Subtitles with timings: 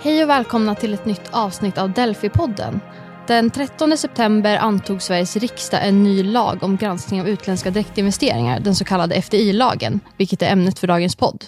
[0.00, 2.80] Hej och välkomna till ett nytt avsnitt av Delphi-podden.
[3.26, 8.74] Den 13 september antog Sveriges riksdag en ny lag om granskning av utländska direktinvesteringar, den
[8.74, 11.44] så kallade FDI-lagen, vilket är ämnet för dagens podd.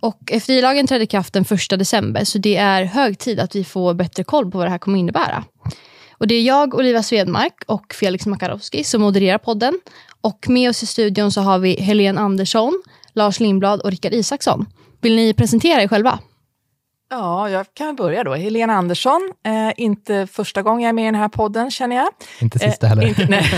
[0.00, 3.64] Och FDI-lagen trädde i kraft den 1 december, så det är hög tid att vi
[3.64, 5.44] får bättre koll på vad det här kommer innebära.
[6.18, 9.80] Och det är jag, Oliva Svedmark och Felix Makarowski som modererar podden.
[10.20, 14.66] Och med oss i studion så har vi Helene Andersson, Lars Lindblad och Rickard Isaksson.
[15.00, 16.18] Vill ni presentera er själva?
[17.12, 18.34] Ja, jag kan börja då.
[18.34, 22.08] Helena Andersson, eh, inte första gången jag är med i den här podden känner jag.
[22.40, 23.02] Inte sista heller.
[23.02, 23.44] Eh, inte, nej.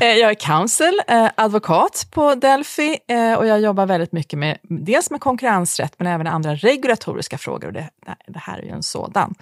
[0.00, 4.58] Eh, jag är counsel, eh, advokat på Delphi eh, och jag jobbar väldigt mycket med
[4.62, 7.90] dels med konkurrensrätt men även andra regulatoriska frågor och det,
[8.26, 9.34] det här är ju en sådan.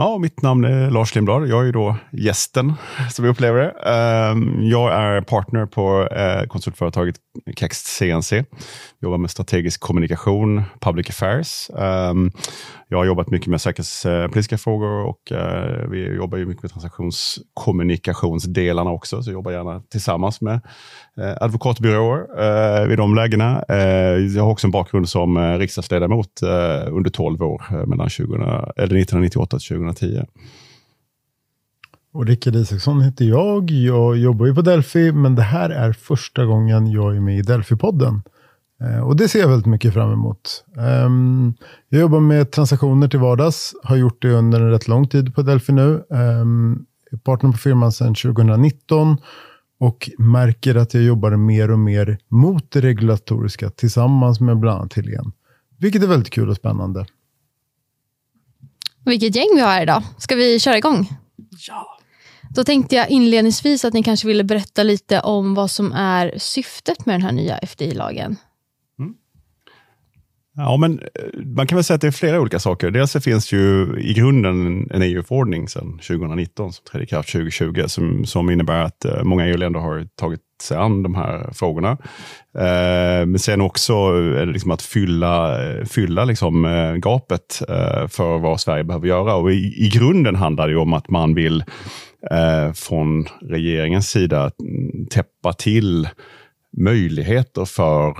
[0.00, 1.48] Ja, mitt namn är Lars Lindblad.
[1.48, 2.72] Jag är då gästen,
[3.12, 3.70] som vi upplever det.
[3.70, 7.16] Ehm, jag är partner på eh, konsultföretaget
[7.56, 8.44] Kext CNC.
[9.00, 11.70] Jobbar med strategisk kommunikation, public affairs.
[11.78, 12.32] Ehm,
[12.88, 18.90] jag har jobbat mycket med säkerhetspolitiska frågor och eh, vi jobbar ju mycket med transaktionskommunikationsdelarna
[18.90, 20.60] också, så jag jobbar gärna tillsammans med
[21.20, 23.64] Eh, advokatbyråer eh, vid de lägena.
[23.68, 23.78] Eh,
[24.36, 26.42] jag har också en bakgrund som riksdagsledamot
[26.90, 30.24] under 12 år, mellan 20, eller 1998 till 2010.
[32.12, 33.70] Och Rickard Isaksson heter jag.
[33.70, 37.42] Jag jobbar ju på Delphi, men det här är första gången jag är med i
[37.42, 38.22] Delphi-podden.
[38.80, 40.64] Eh, och det ser jag väldigt mycket fram emot.
[40.78, 41.54] Ehm,
[41.88, 45.42] jag jobbar med transaktioner till vardags, har gjort det under en rätt lång tid på
[45.42, 46.04] Delphi nu.
[46.10, 46.86] Ehm, um,
[47.24, 49.16] partner på firman sedan 2019
[49.80, 54.94] och märker att jag jobbar mer och mer mot det regulatoriska tillsammans med bland annat
[54.94, 55.32] Helene.
[55.78, 57.06] Vilket är väldigt kul och spännande.
[59.04, 60.02] Vilket gäng vi har idag.
[60.18, 61.08] Ska vi köra igång?
[61.68, 61.98] Ja.
[62.50, 67.06] Då tänkte jag inledningsvis att ni kanske ville berätta lite om vad som är syftet
[67.06, 68.36] med den här nya FDI-lagen.
[70.56, 72.90] Ja, men eh, man kan väl säga att det är flera olika saker.
[72.90, 77.82] Dels så finns ju i grunden en EU-förordning sedan 2019 som trädde i kraft 2020
[77.86, 81.90] som, som innebär att eh, många EU-länder har tagit sig an de här frågorna.
[82.58, 84.12] Eh, men sen också
[84.44, 89.34] liksom att fylla, eh, fylla liksom, eh, gapet eh, för vad Sverige behöver göra.
[89.34, 91.64] Och i, i grunden handlar det om att man vill
[92.30, 94.50] eh, från regeringens sida
[95.10, 96.08] täppa till
[96.76, 98.16] möjligheter för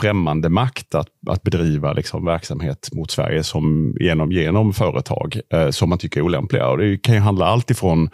[0.00, 5.88] främmande makt att, att bedriva liksom, verksamhet mot Sverige som, genom, genom företag eh, som
[5.88, 6.68] man tycker är olämpliga.
[6.68, 8.10] Och det kan ju handla allt ifrån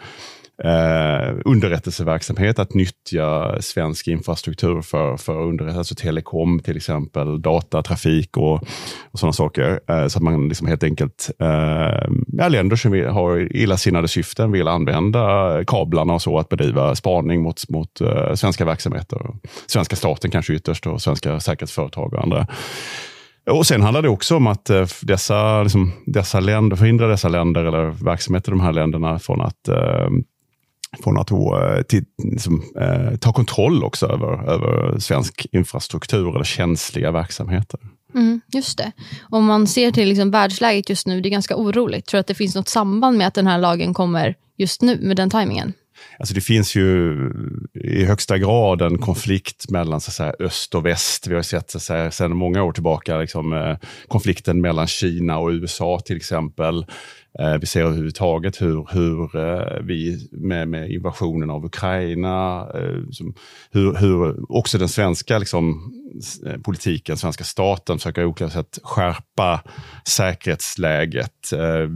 [0.63, 8.63] eh, underrättelseverksamhet, att nyttja svensk infrastruktur för, för underrättelse, alltså telekom till exempel, datatrafik och,
[9.11, 9.79] och sådana saker.
[9.87, 15.65] Eh, så att man liksom helt enkelt, eh, länder som har illasinnade syften vill använda
[15.67, 19.21] kablarna och så att bedriva spaning mot, mot eh, svenska verksamheter.
[19.67, 22.47] Svenska staten kanske ytterst och svenska säkerhetsföretag och andra.
[23.49, 27.65] Och Sen handlar det också om att eh, dessa, liksom, dessa länder, förhindra dessa länder
[27.65, 30.09] eller verksamheter i de här länderna från att eh,
[31.03, 37.11] från att då, till, liksom, eh, ta kontroll också över, över svensk infrastruktur eller känsliga
[37.11, 37.79] verksamheter.
[38.15, 38.91] Mm, just det.
[39.29, 42.05] Om man ser till liksom världsläget just nu, det är ganska oroligt.
[42.05, 44.99] Tror du att det finns något samband med att den här lagen kommer just nu,
[45.01, 45.73] med den tajmingen?
[46.19, 47.15] Alltså det finns ju
[47.73, 51.27] i högsta grad en konflikt mellan så säga, öst och väst.
[51.27, 53.77] Vi har sett så säga, sedan många år tillbaka liksom, eh,
[54.07, 56.85] konflikten mellan Kina och USA till exempel.
[57.39, 63.23] Eh, vi ser överhuvudtaget hur, hur eh, vi med, med invasionen av Ukraina, eh,
[63.71, 65.93] hur, hur också den svenska liksom,
[66.63, 69.61] politiken, svenska staten försöker olika sätt skärpa
[70.07, 71.51] säkerhetsläget.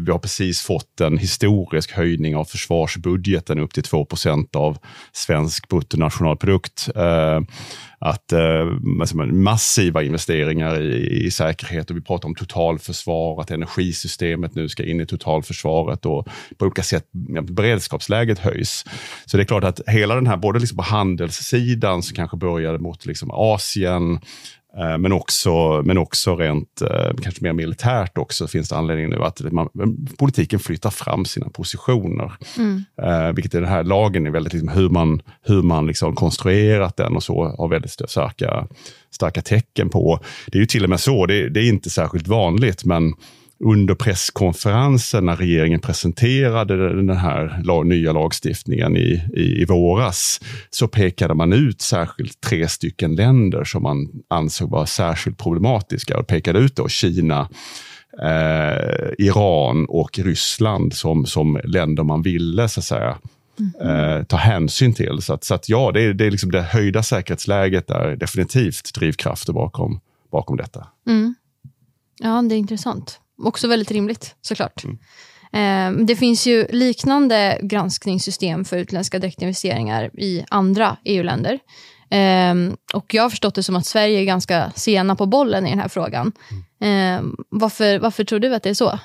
[0.05, 4.77] Vi har precis fått en historisk höjning av försvarsbudgeten upp till 2% av
[5.11, 6.89] svensk bruttonationalprodukt
[8.05, 8.65] att eh,
[9.31, 15.01] massiva investeringar i, i, säkerhet och vi pratar om totalförsvar, att energisystemet nu ska in
[15.01, 16.27] i totalförsvaret och
[16.57, 18.85] på olika sätt ja, beredskapsläget höjs.
[19.25, 22.79] Så det är klart att hela den här, både liksom på handelssidan som kanske började
[22.79, 24.19] mot liksom Asien,
[24.77, 29.41] men också, men också rent, eh, kanske mer militärt också, finns det anledning nu att
[29.51, 29.69] man,
[30.17, 32.31] politiken flyttar fram sina positioner.
[32.57, 32.83] Mm.
[33.01, 36.97] Eh, vilket i den här lagen är väldigt, liksom, hur man, hur man liksom konstruerat
[36.97, 38.67] den och så, har väldigt starka,
[39.11, 40.19] starka tecken på.
[40.47, 43.13] Det är ju till och med så, det, det är inte särskilt vanligt, men
[43.59, 51.33] under presskonferensen när regeringen presenterade den här nya lagstiftningen i, i, i, våras så pekade
[51.33, 56.75] man ut särskilt tre stycken länder som man ansåg var särskilt problematiska och pekade ut
[56.75, 57.49] då Kina,
[58.23, 63.17] eh, Iran och Ryssland som, som länder man ville så att säga
[63.59, 63.89] Mm.
[63.89, 65.21] Eh, ta hänsyn till.
[65.21, 68.95] Så att, så att ja, det är, det är liksom det höjda säkerhetsläget är definitivt
[68.95, 69.99] drivkrafter bakom,
[70.31, 70.87] bakom detta.
[71.07, 71.35] Mm.
[72.19, 73.19] Ja, det är intressant.
[73.37, 74.83] Också väldigt rimligt, såklart.
[74.83, 74.97] Mm.
[75.53, 81.59] Eh, det finns ju liknande granskningssystem för utländska direktinvesteringar i andra EU-länder.
[82.09, 82.55] Eh,
[82.93, 85.79] och jag har förstått det som att Sverige är ganska sena på bollen i den
[85.79, 86.31] här frågan.
[86.81, 88.99] Eh, varför, varför tror du att det är så?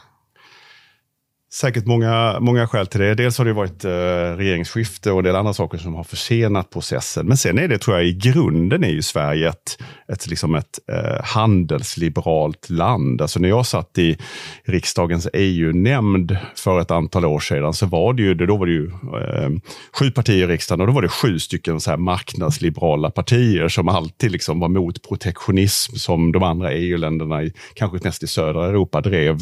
[1.52, 3.14] Säkert många, många skäl till det.
[3.14, 3.91] Dels har det varit eh,
[4.37, 7.26] regeringsskifte och en del andra saker som har försenat processen.
[7.26, 9.82] Men sen är det, tror jag, i grunden är ju Sverige ett,
[10.12, 13.23] ett, liksom ett eh, handelsliberalt land.
[13.23, 14.19] Alltså när jag satt i
[14.64, 18.87] riksdagens EU-nämnd för ett antal år sedan så var det ju, då var det ju
[18.87, 19.50] eh,
[19.99, 23.88] sju partier i riksdagen och då var det sju stycken så här marknadsliberala partier som
[23.88, 27.41] alltid liksom var mot protektionism som de andra EU-länderna,
[27.75, 29.38] kanske mest i södra Europa, drev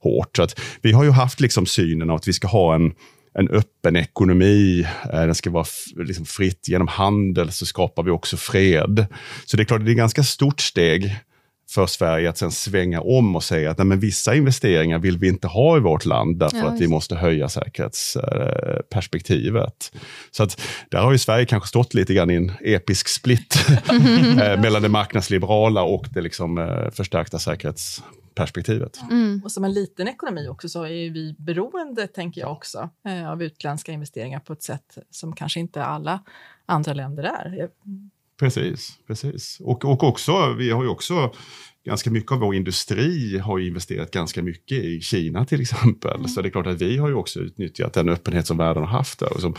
[0.00, 0.36] hårt.
[0.36, 2.92] Så att vi har ju haft liksom synen av att vi ska ha en,
[3.34, 4.86] en öppen ekonomi.
[5.12, 5.66] Eh, den ska vara
[5.96, 6.68] liksom fritt.
[6.68, 9.06] Genom handel så skapar vi också fred.
[9.44, 11.16] Så det är klart, det är ett ganska stort steg
[11.70, 15.28] för Sverige att sen svänga om och säga att nej, men vissa investeringar vill vi
[15.28, 19.92] inte ha i vårt land därför ja, att vi måste höja säkerhetsperspektivet.
[20.30, 20.60] Så att
[20.90, 24.88] där har ju Sverige kanske stått lite grann i en episk split eh, mellan det
[24.88, 28.02] marknadsliberala och det liksom eh, förstärkta säkerhets
[28.38, 29.00] perspektivet.
[29.10, 29.40] Mm.
[29.44, 33.42] Och som en liten ekonomi också så är vi beroende, tänker jag också, eh, av
[33.42, 36.24] utländska investeringar på ett sätt som kanske inte alla
[36.66, 37.70] andra länder är.
[38.38, 39.60] Precis, precis.
[39.60, 41.32] Och, och också, vi har ju också
[41.88, 46.16] ganska mycket av vår industri har investerat ganska mycket i Kina till exempel.
[46.16, 46.28] Mm.
[46.28, 48.90] Så det är klart att vi har ju också utnyttjat den öppenhet som världen har
[48.90, 49.54] haft där och som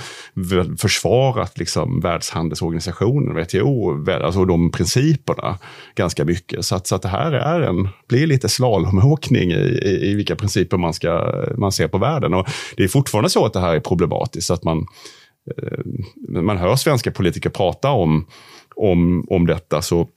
[0.77, 5.57] försvarat liksom Världshandelsorganisationen, WTO, alltså de principerna
[5.95, 6.65] ganska mycket.
[6.65, 10.35] Så att, så att det här är en, blir lite slalomåkning i, i, i vilka
[10.35, 12.33] principer man, ska, man ser på världen.
[12.33, 12.47] Och
[12.77, 14.85] det är fortfarande så att det här är problematiskt, att man,
[15.57, 18.25] eh, man hör svenska politiker prata om,
[18.75, 20.09] om, om detta så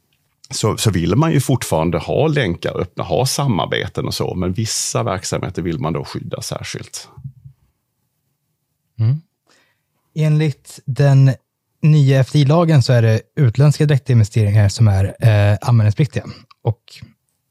[0.53, 5.03] så, så vill man ju fortfarande ha länkar öppna, ha samarbeten och så, men vissa
[5.03, 7.09] verksamheter vill man då skydda särskilt.
[8.99, 9.21] Mm.
[10.15, 11.33] Enligt den
[11.83, 16.25] nya FDI-lagen så är det utländska direktinvesteringar som är eh, anmälningspliktiga
[16.63, 16.81] och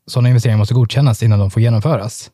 [0.08, 2.32] sådana investeringar måste godkännas innan de får genomföras.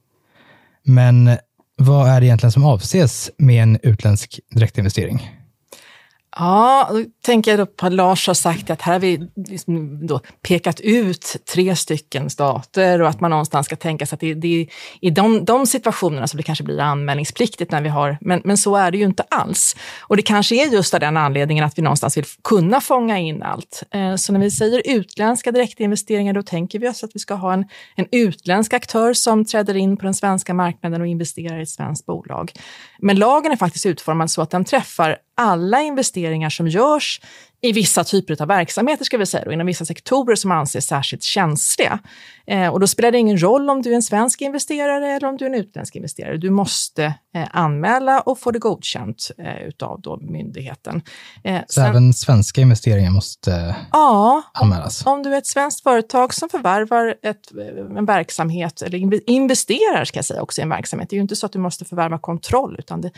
[0.84, 1.38] Men
[1.78, 5.37] vad är det egentligen som avses med en utländsk direktinvestering?
[6.40, 10.08] Ja, då tänker jag då på att Lars har sagt att här har vi liksom
[10.08, 14.34] då pekat ut tre stycken stater och att man någonstans ska tänka sig att det,
[14.34, 14.68] det är
[15.02, 18.76] i de, de situationerna som det kanske blir anmälningspliktigt när vi har, men, men så
[18.76, 19.76] är det ju inte alls.
[20.00, 23.44] Och det kanske är just av den anledningen att vi någonstans vill kunna fånga in
[23.44, 23.84] allt.
[23.92, 27.54] Eh, så när vi säger utländska direktinvesteringar, då tänker vi oss att vi ska ha
[27.54, 31.70] en, en utländsk aktör som träder in på den svenska marknaden och investerar i ett
[31.70, 32.52] svenskt bolag.
[33.00, 37.22] Men lagen är faktiskt utformad så att den träffar alla investeringar som görs
[37.62, 41.24] i vissa typer av verksamheter, ska vi säga, och inom vissa sektorer som anses särskilt
[41.24, 42.00] känsliga.
[42.48, 45.38] Eh, och då spelar det ingen roll om du är en svensk investerare eller om
[45.38, 46.38] du är en utländsk investerare.
[46.38, 47.04] Du måste
[47.36, 51.02] eh, anmäla och få det godkänt eh, utav då myndigheten.
[51.44, 55.06] Eh, Så sen, även svenska investeringar måste ja, anmälas?
[55.06, 57.52] Om, om du är ett svenskt företag som förvärvar ett,
[57.98, 61.10] en verksamhet, eller investerar ska jag säga också i en verksamhet.
[61.10, 63.12] Det är ju inte så att du måste förvärva kontroll, utan det,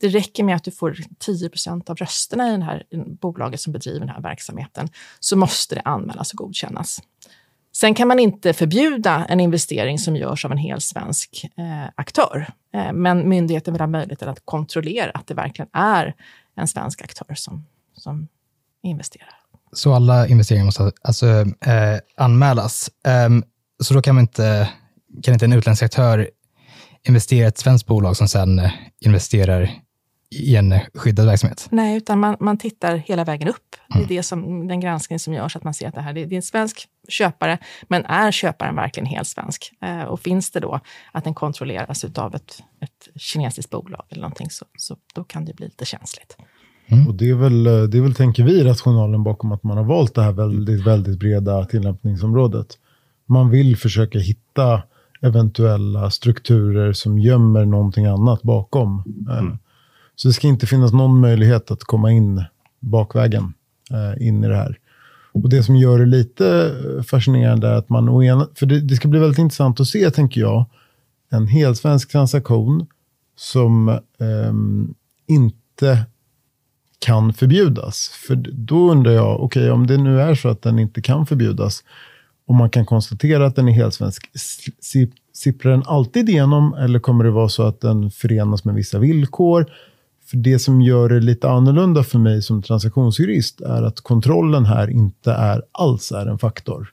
[0.00, 2.84] det räcker med att du får 10 procent av rösterna i det här
[3.20, 4.88] bolaget som bedriver den här verksamheten,
[5.20, 7.00] så måste det anmälas och godkännas.
[7.72, 12.46] Sen kan man inte förbjuda en investering som görs av en hel svensk eh, aktör,
[12.74, 16.14] eh, men myndigheten vill ha möjlighet att kontrollera att det verkligen är
[16.56, 17.66] en svensk aktör som,
[17.96, 18.28] som
[18.82, 19.34] investerar.
[19.72, 21.26] Så alla investeringar måste alltså
[21.60, 22.90] eh, anmälas.
[23.04, 23.44] Ehm,
[23.82, 24.68] så då kan, man inte,
[25.22, 26.30] kan inte en utländsk aktör
[27.08, 29.70] investera i ett svenskt bolag som sen eh, investerar
[30.30, 31.68] i en skyddad verksamhet?
[31.70, 33.76] Nej, utan man, man tittar hela vägen upp.
[33.76, 33.88] Mm.
[33.88, 34.16] Det är mm.
[34.16, 36.42] det som, den granskning som görs, att man ser att det här det är en
[36.42, 37.58] svensk köpare,
[37.88, 39.72] men är köparen verkligen helt svensk?
[39.82, 40.80] Eh, och finns det då
[41.12, 45.56] att den kontrolleras av ett, ett kinesiskt bolag eller någonting, så, så då kan det
[45.56, 46.36] bli lite känsligt.
[46.86, 47.08] Mm.
[47.08, 50.14] Och det är, väl, det är väl, tänker vi, rationalen bakom att man har valt
[50.14, 52.78] det här väldigt, väldigt breda tillämpningsområdet.
[53.26, 54.82] Man vill försöka hitta
[55.22, 59.04] eventuella strukturer som gömmer någonting annat bakom.
[59.30, 59.58] Eh, mm.
[60.22, 62.44] Så det ska inte finnas någon möjlighet att komma in
[62.80, 63.52] bakvägen
[63.90, 64.78] eh, in i det här.
[65.32, 68.96] Och Det som gör det lite eh, fascinerande är att man, ena, för det, det,
[68.96, 70.64] ska bli väldigt intressant att se, tänker jag,
[71.30, 72.86] en helsvensk transaktion
[73.36, 74.52] som eh,
[75.26, 76.06] inte
[76.98, 78.08] kan förbjudas.
[78.26, 81.26] För då undrar jag, okej, okay, om det nu är så att den inte kan
[81.26, 81.84] förbjudas,
[82.46, 84.30] om man kan konstatera att den är helsvensk,
[85.32, 89.66] sipprar den alltid igenom eller kommer det vara så att den förenas med vissa villkor?
[90.30, 94.90] För det som gör det lite annorlunda för mig som transaktionsjurist är att kontrollen här
[94.90, 96.90] inte är alls är en faktor.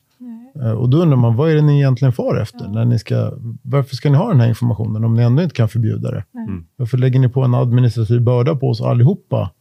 [0.62, 2.68] Eh, och då undrar man, vad är det ni egentligen far efter?
[2.68, 5.70] När ni ska, varför ska ni ha den här informationen om ni ändå inte kan
[5.70, 6.24] förbjuda det?
[6.34, 6.66] Mm.
[6.76, 9.52] Varför lägger ni på en administrativ börda på oss allihopa?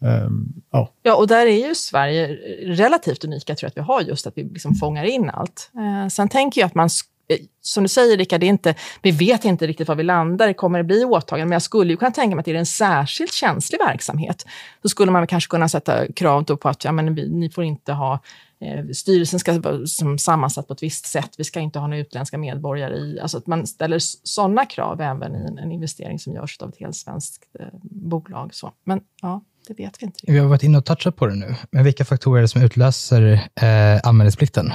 [0.00, 0.92] Um, ja.
[1.02, 2.28] ja, och där är ju Sverige
[2.66, 5.70] relativt unika, tror jag, att vi har just att vi liksom fångar in allt.
[5.74, 6.90] Eh, sen tänker jag att man
[7.32, 10.52] Eh, som du säger Rickard, det är inte, vi vet inte riktigt var vi landar,
[10.52, 11.48] kommer det bli åtaganden?
[11.48, 14.46] Men jag skulle ju kunna tänka mig att det är en särskilt känslig verksamhet.
[14.82, 17.92] Så skulle man kanske kunna sätta krav på att ja, men vi, ni får inte
[17.92, 18.20] ha
[18.60, 21.30] eh, Styrelsen ska vara som sammansatt på ett visst sätt.
[21.38, 23.20] Vi ska inte ha några utländska medborgare i.
[23.20, 26.78] Alltså att man ställer sådana krav även i en, en investering som görs av ett
[26.80, 28.54] helt svenskt eh, bolag.
[28.54, 28.72] Så.
[28.84, 30.18] Men ja, det vet vi inte.
[30.26, 31.54] Vi har varit inne och touchat på det nu.
[31.70, 34.72] Men vilka faktorer är det som utlöser eh, anmälningsplikten?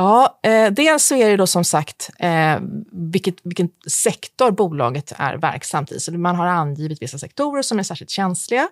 [0.00, 2.58] Ja, eh, dels så är det då som sagt eh,
[2.92, 6.00] vilket, vilken sektor bolaget är verksamt i.
[6.00, 8.68] Så man har angivit vissa sektorer som är särskilt känsliga.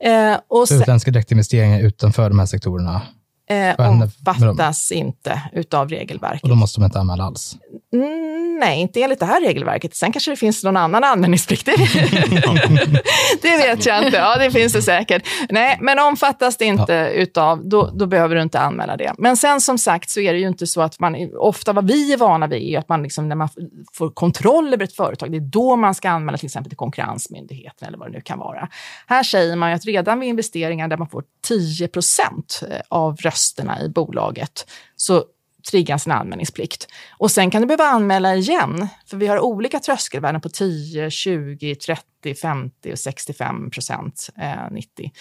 [0.00, 3.02] Eh, och så utländska direktinvesteringar utanför de här sektorerna
[3.50, 6.42] eh, omfattas inte utav regelverket.
[6.42, 7.56] Och då måste de inte anmäla alls?
[7.92, 9.94] Mm, nej, inte enligt det här regelverket.
[9.94, 11.64] Sen kanske det finns någon annan anmälningsplikt.
[13.42, 14.16] det vet jag inte.
[14.16, 15.26] Ja, det finns det säkert.
[15.50, 17.08] Nej, men omfattas det inte ja.
[17.08, 19.14] utav, då, då behöver du inte anmäla det.
[19.18, 22.12] Men sen som sagt så är det ju inte så att man, ofta vad vi
[22.12, 23.48] är vana vid är att man liksom, när man
[23.92, 27.88] får kontroll över ett företag, det är då man ska anmäla till exempel till Konkurrensmyndigheten
[27.88, 28.68] eller vad det nu kan vara.
[29.06, 33.35] Här säger man ju att redan vid investeringar där man får 10 procent av rösterna
[33.36, 35.24] rösterna i bolaget så
[35.70, 36.88] triggas en anmälningsplikt.
[37.18, 41.74] Och sen kan du behöva anmäla igen, för vi har olika tröskelvärden på 10, 20,
[41.74, 45.12] 30, 50 och 65 procent, eh, 90.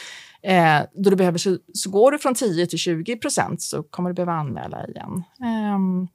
[0.43, 4.10] Eh, då du behöver, så, så, går du från 10 till 20 procent så kommer
[4.10, 5.24] du behöva anmäla igen.
[5.41, 6.10] Eh,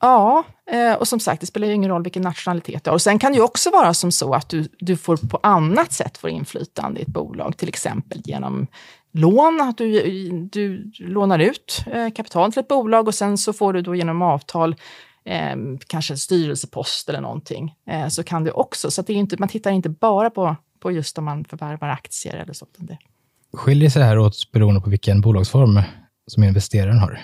[0.00, 2.94] Ja, eh, och som sagt, det spelar ju ingen roll vilken nationalitet du har.
[2.94, 5.92] Och sen kan det ju också vara som så att du, du får på annat
[5.92, 8.66] sätt får inflytande i ett bolag, till exempel genom
[9.14, 13.72] lån, att du, du lånar ut eh, kapital till ett bolag och sen så får
[13.72, 14.76] du då genom avtal
[15.24, 15.56] eh,
[15.86, 17.74] kanske en styrelsepost eller någonting.
[17.90, 20.92] Eh, så kan du också, så det är inte, man tittar inte bara på, på
[20.92, 22.74] just om man förvärvar aktier eller sånt.
[22.78, 22.98] Det.
[23.52, 25.80] Skiljer sig det här åt beroende på vilken bolagsform
[26.26, 27.20] som investeraren har?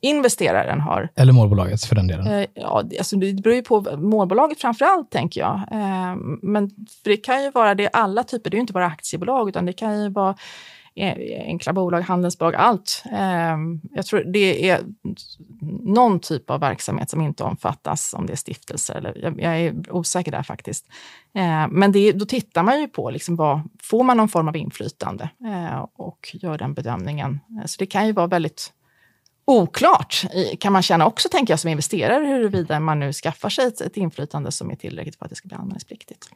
[0.00, 1.08] Investeraren har.
[1.16, 2.26] Eller målbolaget för den delen.
[2.26, 5.54] Eh, ja, alltså det beror ju på målbolaget framför allt, tänker jag.
[5.72, 6.70] Eh, men
[7.04, 9.72] det kan ju vara det alla typer, det är ju inte bara aktiebolag, utan det
[9.72, 10.34] kan ju vara
[10.94, 11.14] eh,
[11.44, 13.02] enkla bolag, handelsbolag, allt.
[13.12, 13.56] Eh,
[13.94, 14.80] jag tror det är
[15.82, 18.94] någon typ av verksamhet som inte omfattas, om det är stiftelser.
[18.94, 20.86] Eller, jag, jag är osäker där faktiskt.
[21.34, 24.56] Eh, men det, då tittar man ju på, liksom vad, får man någon form av
[24.56, 25.30] inflytande?
[25.44, 27.40] Eh, och gör den bedömningen.
[27.66, 28.72] Så det kan ju vara väldigt
[29.44, 30.24] oklart,
[30.60, 33.96] kan man känna också, tänker jag, som investerare, huruvida man nu skaffar sig ett, ett
[33.96, 36.28] inflytande som är tillräckligt för att det ska bli anmälningspliktigt.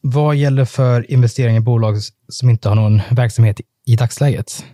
[0.00, 1.96] Vad gäller för investeringar i bolag
[2.28, 4.64] som inte har någon verksamhet i dagsläget?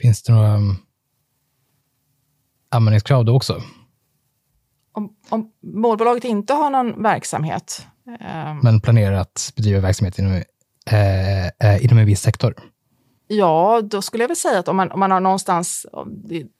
[0.00, 0.76] Finns det några um,
[2.68, 3.62] anmälningskrav då också?
[4.92, 7.86] Om, om målbolaget inte har någon verksamhet.
[8.20, 10.32] Eh, Men planerar att bedriva verksamhet inom,
[10.86, 12.54] eh, eh, inom en viss sektor?
[13.34, 15.86] Ja, då skulle jag väl säga att om man, om man har någonstans,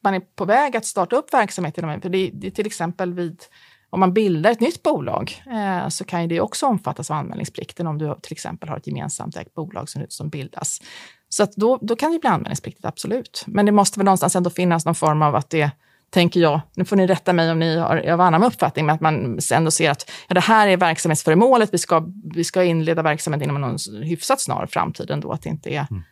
[0.04, 3.14] man är på väg att starta upp verksamhet inom för det, det är till exempel
[3.14, 3.42] vid
[3.90, 7.86] om man bildar ett nytt bolag eh, så kan ju det också omfattas av anmälningsplikten
[7.86, 10.80] om du till exempel har ett gemensamt ägt bolag som, som bildas.
[11.28, 13.44] Så att då, då kan det bli anmälningspliktigt, absolut.
[13.46, 15.70] Men det måste väl någonstans ändå finnas någon form av att det,
[16.10, 19.00] tänker jag, nu får ni rätta mig om ni har av annan uppfattning, men att
[19.00, 23.42] man ändå ser att ja, det här är verksamhetsföremålet, vi ska, vi ska inleda verksamhet
[23.42, 26.02] inom någon hyfsat snar framtid ändå, att det inte är mm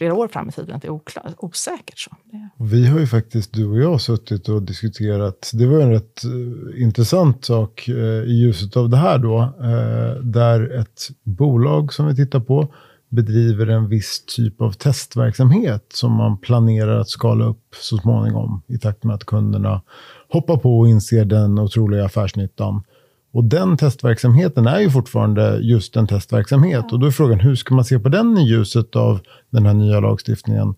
[0.00, 1.98] flera år fram i tiden, att det är oklart, osäkert.
[1.98, 2.10] Så.
[2.56, 6.82] Vi har ju faktiskt, du och jag, suttit och diskuterat, det var en rätt uh,
[6.82, 12.16] intressant sak uh, i ljuset av det här då, uh, där ett bolag som vi
[12.16, 12.74] tittar på
[13.08, 18.78] bedriver en viss typ av testverksamhet som man planerar att skala upp så småningom i
[18.78, 19.82] takt med att kunderna
[20.28, 22.82] hoppar på och inser den otroliga affärsnyttan.
[23.32, 26.84] Och den testverksamheten är ju fortfarande just en testverksamhet.
[26.88, 26.92] Ja.
[26.92, 29.20] Och då är frågan, hur ska man se på den i ljuset av
[29.50, 30.74] den här nya lagstiftningen?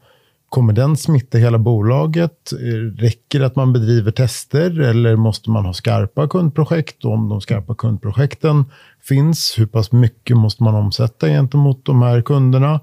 [0.49, 2.53] Kommer den smitta hela bolaget?
[2.97, 7.05] Räcker det att man bedriver tester eller måste man ha skarpa kundprojekt?
[7.05, 8.65] Och om de skarpa kundprojekten
[9.03, 12.81] finns, hur pass mycket måste man omsätta gentemot de här kunderna?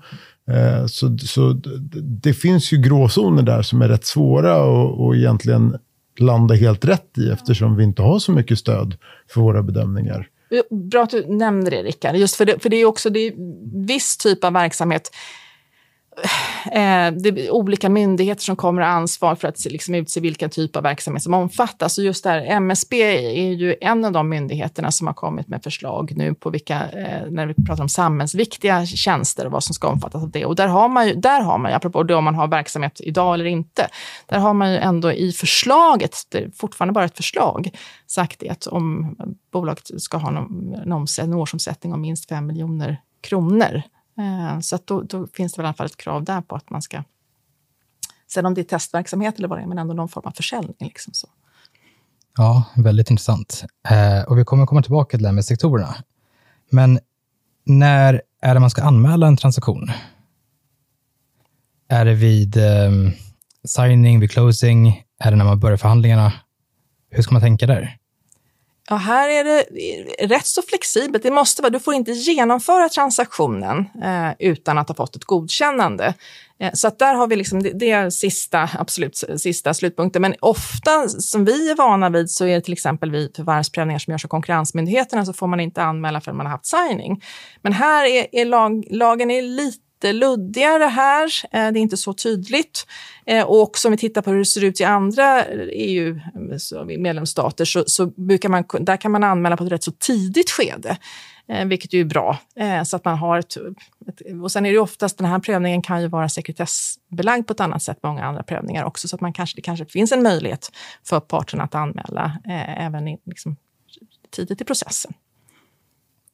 [0.51, 1.61] Eh, så, så
[2.01, 5.77] det finns ju gråzoner där som är rätt svåra och, och egentligen
[6.17, 8.97] landa helt rätt i eftersom vi inte har så mycket stöd
[9.33, 10.27] för våra bedömningar.
[10.69, 12.15] Bra att du nämner det, Rickard.
[12.15, 13.33] Just för det, för det är också det är
[13.87, 15.11] viss typ av verksamhet
[16.71, 20.49] eh, det är olika myndigheter som kommer att ha ansvar för att liksom utse vilken
[20.49, 21.97] typ av verksamhet som omfattas.
[21.97, 23.01] Och just där, MSB
[23.39, 27.31] är ju en av de myndigheterna som har kommit med förslag nu på vilka, eh,
[27.31, 30.45] när vi pratar om samhällsviktiga tjänster och vad som ska omfattas av det.
[30.45, 33.01] Och där har man ju, där har man ju, apropå det om man har verksamhet
[33.03, 33.87] idag eller inte,
[34.25, 37.69] där har man ju ändå i förslaget, det är fortfarande bara ett förslag,
[38.07, 39.15] sagt det att om
[39.51, 43.83] bolaget ska ha någon, en, en årsomsättning om minst 5 miljoner kronor
[44.19, 46.55] Eh, så att då, då, finns det väl i alla fall ett krav där på
[46.55, 47.03] att man ska...
[48.27, 50.75] Sen om det är testverksamhet eller vad det är, men ändå någon form av försäljning.
[50.79, 51.27] Liksom så.
[52.37, 53.63] Ja, väldigt intressant.
[53.89, 55.95] Eh, och vi kommer komma tillbaka till det här med sektorerna.
[56.69, 56.99] Men
[57.65, 59.91] när är det man ska anmäla en transaktion?
[61.87, 62.91] Är det vid eh,
[63.67, 65.03] signing, vid closing?
[65.19, 66.33] Är det när man börjar förhandlingarna?
[67.09, 67.98] Hur ska man tänka där?
[68.91, 69.63] Ja, här är det
[70.27, 71.23] rätt så flexibelt.
[71.23, 76.13] Det måste vara, du får inte genomföra transaktionen eh, utan att ha fått ett godkännande.
[76.59, 80.21] Eh, så att där har vi liksom, det, det, är sista, absolut sista slutpunkten.
[80.21, 84.11] Men ofta, som vi är vana vid, så är det till exempel vid förvärvsprövningar som
[84.11, 87.23] görs av konkurrensmyndigheterna så får man inte anmäla förrän man har haft signing.
[87.61, 91.31] Men här är, är lag, lagen är lite lite luddigare här.
[91.51, 92.87] Eh, det är inte så tydligt.
[93.25, 97.83] Eh, och också om vi tittar på hur det ser ut i andra EU-medlemsstater så,
[97.87, 100.97] så brukar man, där kan man anmäla på ett rätt så tidigt skede
[101.47, 102.39] eh, vilket ju är bra.
[102.85, 103.57] Så att man har ett,
[104.07, 107.59] ett, och sen är det oftast, den här prövningen kan ju vara sekretessbelagd på ett
[107.59, 110.71] annat sätt, många andra prövningar också, så att man kanske, det kanske finns en möjlighet
[111.03, 113.55] för parterna att anmäla eh, även i, liksom,
[114.31, 115.13] tidigt i processen.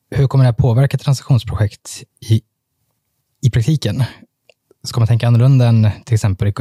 [0.10, 2.42] Hur kommer det här påverka transaktionsprojekt i
[3.46, 4.04] i praktiken?
[4.84, 6.54] Ska man tänka annorlunda än till exempel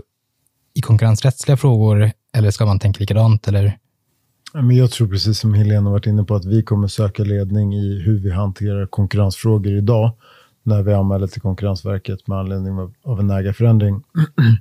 [0.74, 3.48] i, konkurrensrättsliga frågor eller ska man tänka likadant?
[3.48, 3.78] Eller?
[4.70, 8.18] jag tror precis som Helena varit inne på att vi kommer söka ledning i hur
[8.18, 10.12] vi hanterar konkurrensfrågor idag
[10.62, 14.02] när vi anmäler till Konkurrensverket med anledning av en ägarförändring.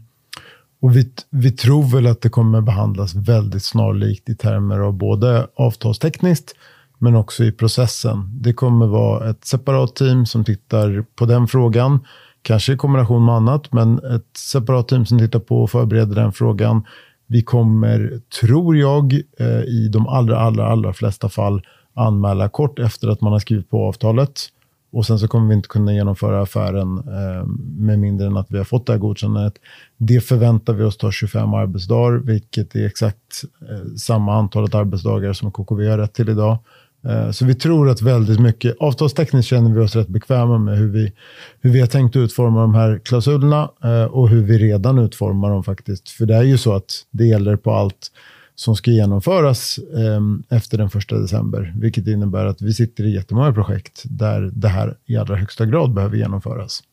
[0.81, 5.47] Och vi, vi tror väl att det kommer behandlas väldigt snarlikt i termer av både
[5.55, 6.55] avtalstekniskt
[6.99, 8.29] men också i processen.
[8.41, 11.99] Det kommer vara ett separat team som tittar på den frågan,
[12.41, 16.31] kanske i kombination med annat, men ett separat team som tittar på och förbereder den
[16.31, 16.83] frågan.
[17.27, 21.61] Vi kommer, tror jag, eh, i de allra, allra, allra flesta fall
[21.93, 24.49] anmäla kort efter att man har skrivit på avtalet.
[24.93, 27.45] Och sen så kommer vi inte kunna genomföra affären eh,
[27.77, 29.53] med mindre än att vi har fått det här godkännandet.
[29.97, 35.51] Det förväntar vi oss ta 25 arbetsdagar, vilket är exakt eh, samma antalet arbetsdagar som
[35.51, 36.57] KKV har rätt till idag.
[37.05, 40.87] Eh, så vi tror att väldigt mycket, avtalstekniskt känner vi oss rätt bekväma med hur
[40.87, 41.13] vi,
[41.61, 45.63] hur vi har tänkt utforma de här klausulerna eh, och hur vi redan utformar dem
[45.63, 46.09] faktiskt.
[46.09, 48.11] För det är ju så att det gäller på allt
[48.55, 53.53] som ska genomföras ehm, efter den första december, vilket innebär att vi sitter i jättemånga
[53.53, 56.83] projekt där det här i allra högsta grad behöver genomföras.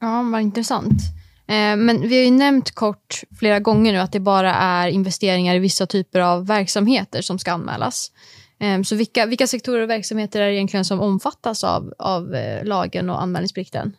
[0.00, 1.02] Ja, vad intressant.
[1.46, 5.54] Eh, men vi har ju nämnt kort flera gånger nu att det bara är investeringar
[5.54, 8.10] i vissa typer av verksamheter som ska anmälas.
[8.60, 12.64] Eh, så vilka, vilka sektorer och verksamheter är det egentligen som omfattas av, av eh,
[12.64, 13.96] lagen och anmälningsplikten?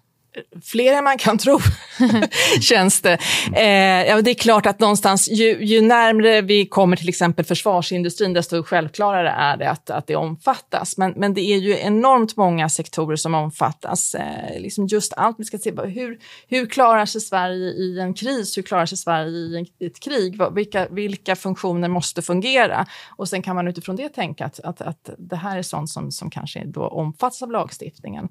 [0.63, 1.59] Fler än man kan tro,
[2.61, 3.17] känns det.
[3.55, 8.33] Eh, ja, det är klart att någonstans, ju, ju, närmre vi kommer till exempel försvarsindustrin,
[8.33, 10.97] desto självklarare är det att, att det omfattas.
[10.97, 14.15] Men, men det är ju enormt många sektorer som omfattas.
[14.15, 18.57] Eh, liksom just allt, vi ska se hur, hur klarar sig Sverige i en kris?
[18.57, 20.41] Hur klarar sig Sverige i en, ett krig?
[20.55, 22.85] Vilka, vilka funktioner måste fungera?
[23.09, 26.11] Och sen kan man utifrån det tänka att, att, att det här är sånt som,
[26.11, 28.29] som kanske då omfattas av lagstiftningen.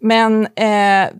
[0.00, 1.10] Men eh,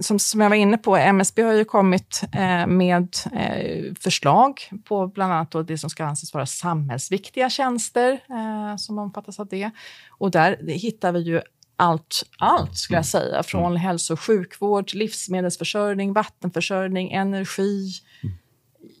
[0.00, 5.06] som, som jag var inne på, MSB har ju kommit eh, med eh, förslag på
[5.06, 9.70] bland annat då det som ska anses vara samhällsviktiga tjänster eh, som omfattas av det.
[10.10, 11.40] Och där hittar vi ju
[11.76, 13.30] allt, allt skulle jag mm.
[13.30, 13.76] säga, från mm.
[13.76, 18.36] hälso och sjukvård, livsmedelsförsörjning, vattenförsörjning, energi, mm.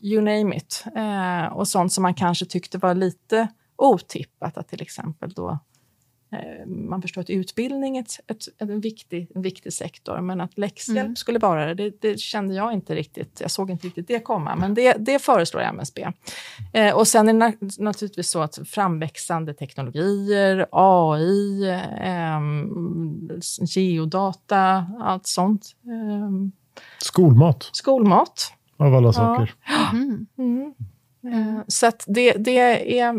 [0.02, 0.84] you name it.
[0.96, 5.58] Eh, och sånt som man kanske tyckte var lite otippat, att till exempel då
[6.66, 11.04] man förstår att utbildning är ett, ett, en, viktig, en viktig sektor, men att läxhjälp
[11.04, 11.16] mm.
[11.16, 13.40] skulle vara det, det, kände jag inte riktigt.
[13.40, 16.06] Jag såg inte riktigt det komma, men det, det föreslår MSB.
[16.72, 21.68] Eh, och sen är det naturligtvis så att framväxande teknologier, AI,
[22.02, 22.40] eh,
[23.66, 25.66] geodata, allt sånt.
[25.84, 26.30] Eh,
[26.98, 27.70] skolmat.
[27.72, 28.52] Skolmat.
[28.76, 29.54] Av alla saker.
[29.66, 29.90] Ja.
[29.92, 30.26] Mm.
[30.38, 30.74] Mm.
[31.24, 31.64] Mm.
[31.68, 33.12] Så att det, det är,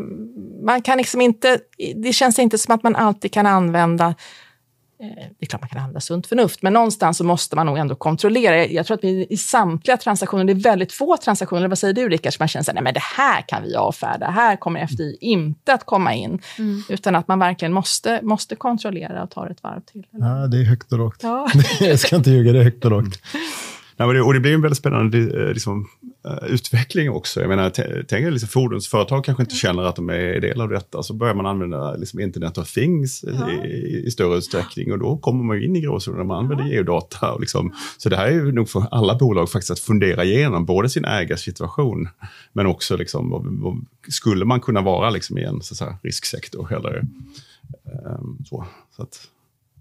[0.66, 1.60] man kan liksom inte,
[1.96, 4.16] det känns inte som att man alltid kan använda
[5.00, 7.96] det är klart man kan använda sunt förnuft, men någonstans så måste man nog ändå
[7.96, 8.66] kontrollera.
[8.66, 12.10] Jag tror att vi i samtliga transaktioner, det är väldigt få transaktioner, vad säger du
[12.10, 15.18] Rickard, som man känner att nej men det här kan vi avfärda, här kommer FDI
[15.22, 16.42] inte att komma in.
[16.58, 16.84] Mm.
[16.90, 20.06] Utan att man verkligen måste, måste kontrollera och ta ett varv till.
[20.14, 20.28] Eller?
[20.28, 21.20] Ja, det är högt och lågt.
[21.24, 21.48] Ja.
[21.80, 23.22] jag ska inte ljuga, det är högt och lågt.
[23.98, 25.88] Ja, och, det, och det blir en väldigt spännande eh, liksom,
[26.42, 27.40] utveckling också.
[27.40, 27.70] Jag menar,
[28.04, 31.04] tänk att liksom, fordonsföretag kanske inte känner att de är del av detta.
[31.04, 33.52] Så börjar man använda liksom, Internet of Things ja.
[33.52, 36.72] i, i, större utsträckning och då kommer man in i gråzonen man använder ja.
[36.72, 37.34] geodata.
[37.34, 40.66] Och liksom, så det här är ju nog för alla bolag faktiskt att fundera igenom
[40.66, 42.10] både sin ägarsituation
[42.54, 46.74] men också liksom, vad, vad, skulle man kunna vara liksom, i en så säga, risksektor
[46.74, 47.08] eller
[48.06, 48.66] um, så.
[48.96, 49.28] så att,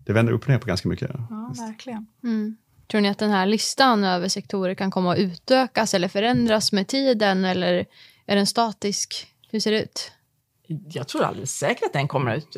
[0.05, 1.11] det vänder upp och ner på ganska mycket.
[1.31, 2.07] Ja, verkligen.
[2.25, 2.57] Mm.
[2.91, 6.89] Tror ni att den här listan över sektorer kan komma att utökas eller förändras med
[6.89, 7.87] tiden eller
[8.27, 9.27] är den statisk?
[9.51, 10.13] Hur ser det ut?
[10.93, 12.57] Jag tror alldeles säkert att den kommer att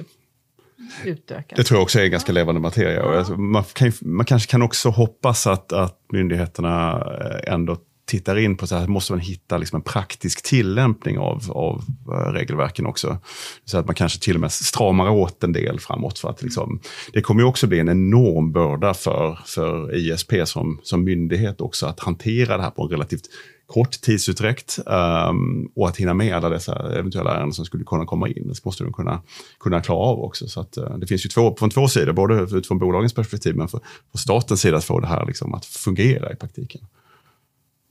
[1.04, 1.56] utökas.
[1.56, 3.24] Det tror jag också är en ganska levande materia.
[3.28, 3.36] Ja.
[3.36, 7.76] Man, kan, man kanske kan också hoppas att, att myndigheterna eh, ändå
[8.10, 12.32] tittar in på så här, måste man hitta liksom en praktisk tillämpning av, av uh,
[12.32, 13.18] regelverken också.
[13.64, 16.18] Så att man kanske till och med stramar åt en del framåt.
[16.18, 16.80] För att liksom,
[17.12, 21.86] det kommer ju också bli en enorm börda för, för ISP som, som myndighet också
[21.86, 23.24] att hantera det här på en relativt
[23.66, 28.28] kort tidsutdräkt um, och att hinna med alla dessa eventuella ärenden som skulle kunna komma
[28.28, 28.48] in.
[28.48, 29.22] Det måste de kunna,
[29.60, 30.48] kunna klara av också.
[30.48, 33.68] Så att, uh, det finns ju två, från två sidor, både utifrån bolagens perspektiv men
[33.68, 33.80] från
[34.18, 36.80] statens sida att få det här liksom, att fungera i praktiken.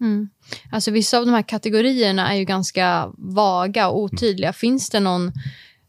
[0.01, 0.29] Mm.
[0.71, 4.53] Alltså vissa av de här kategorierna är ju ganska vaga och otydliga.
[4.53, 5.31] Finns det någon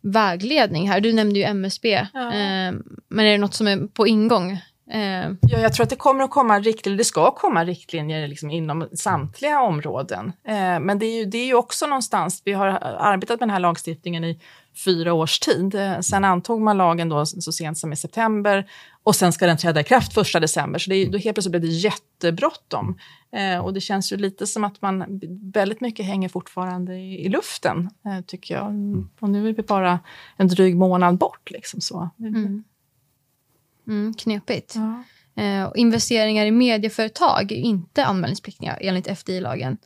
[0.02, 1.00] vägledning här?
[1.00, 2.26] Du nämnde ju MSB, ja.
[2.26, 2.72] eh,
[3.08, 4.58] men är det något som är på ingång?
[4.92, 5.30] Eh.
[5.40, 8.88] Ja, jag tror att det kommer att komma riktlinjer, det ska komma riktlinjer liksom inom
[8.92, 10.32] samtliga områden.
[10.48, 13.50] Eh, men det är, ju, det är ju också någonstans, vi har arbetat med den
[13.50, 14.40] här lagstiftningen i
[14.84, 15.74] fyra års tid.
[15.74, 18.70] Eh, sen antog man lagen då så sent som i september
[19.02, 20.78] och sen ska den träda i kraft första december.
[20.78, 22.98] Så det är, då helt plötsligt blev det jättebråttom.
[23.32, 25.20] Eh, och det känns ju lite som att man
[25.54, 28.66] väldigt mycket hänger fortfarande i, i luften, eh, tycker jag.
[28.66, 29.08] Mm.
[29.20, 29.98] Och nu är vi bara
[30.36, 31.50] en dryg månad bort.
[31.50, 32.10] Liksom, så.
[32.18, 32.64] Mm.
[33.86, 34.74] Mm, knepigt.
[34.76, 35.02] Ja.
[35.42, 39.78] Eh, investeringar i medieföretag är inte anmälningspliktiga enligt FDI-lagen.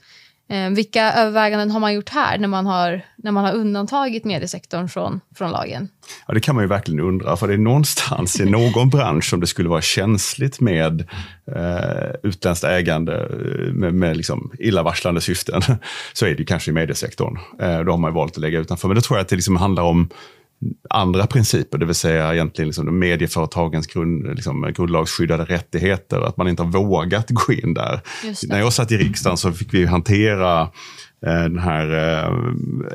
[0.48, 4.88] Eh, vilka överväganden har man gjort här när man har, när man har undantagit mediesektorn
[4.88, 5.88] från, från lagen?
[6.26, 9.40] Ja, det kan man ju verkligen undra, för det är någonstans i någon bransch som
[9.40, 11.00] det skulle vara känsligt med
[11.57, 15.62] eh, utländskt ägande eh, med, med liksom illavarslande syften,
[16.12, 17.38] så är det kanske i mediesektorn.
[17.61, 18.88] Eh, då har man valt att lägga utanför.
[18.88, 20.09] Men då tror jag att det liksom handlar om
[20.90, 26.62] andra principer, det vill säga egentligen liksom medieföretagens grund, liksom grundlagsskyddade rättigheter, att man inte
[26.62, 28.00] har vågat gå in där.
[28.48, 30.61] När jag satt i riksdagen så fick vi hantera
[31.27, 31.90] eh, den här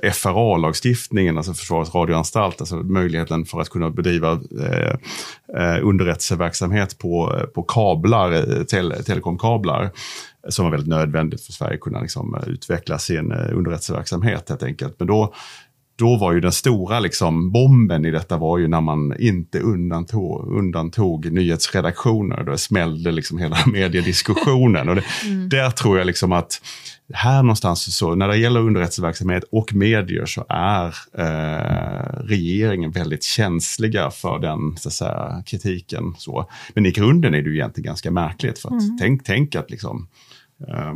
[0.04, 7.64] eh, FRA-lagstiftningen, alltså Försvarets radioanstalt, alltså möjligheten för att kunna bedriva eh, underrättelseverksamhet på, på
[7.64, 9.92] kablar, tele, telekomkablar
[10.50, 14.96] som var väldigt nödvändigt för Sverige att kunna liksom, utveckla sin underrättelseverksamhet helt enkelt.
[15.00, 15.34] Men då
[16.00, 20.58] då var ju den stora liksom, bomben i detta var ju när man inte undantog,
[20.58, 22.44] undantog nyhetsredaktioner.
[22.44, 24.90] Då smällde liksom hela mediediskussionen.
[24.90, 25.50] Och det, mm.
[25.50, 26.62] Där tror jag liksom att
[27.14, 34.12] här någonstans, så, när det gäller underrättelseverksamhet och medier så är eh, regeringen väldigt känsliga
[34.12, 36.16] för den så säga, kritiken.
[36.18, 36.50] Så.
[36.74, 38.60] Men i grunden är det ju egentligen ganska märkligt.
[38.60, 38.98] För att mm.
[39.00, 40.08] tänk, tänk att liksom,
[40.68, 40.94] eh,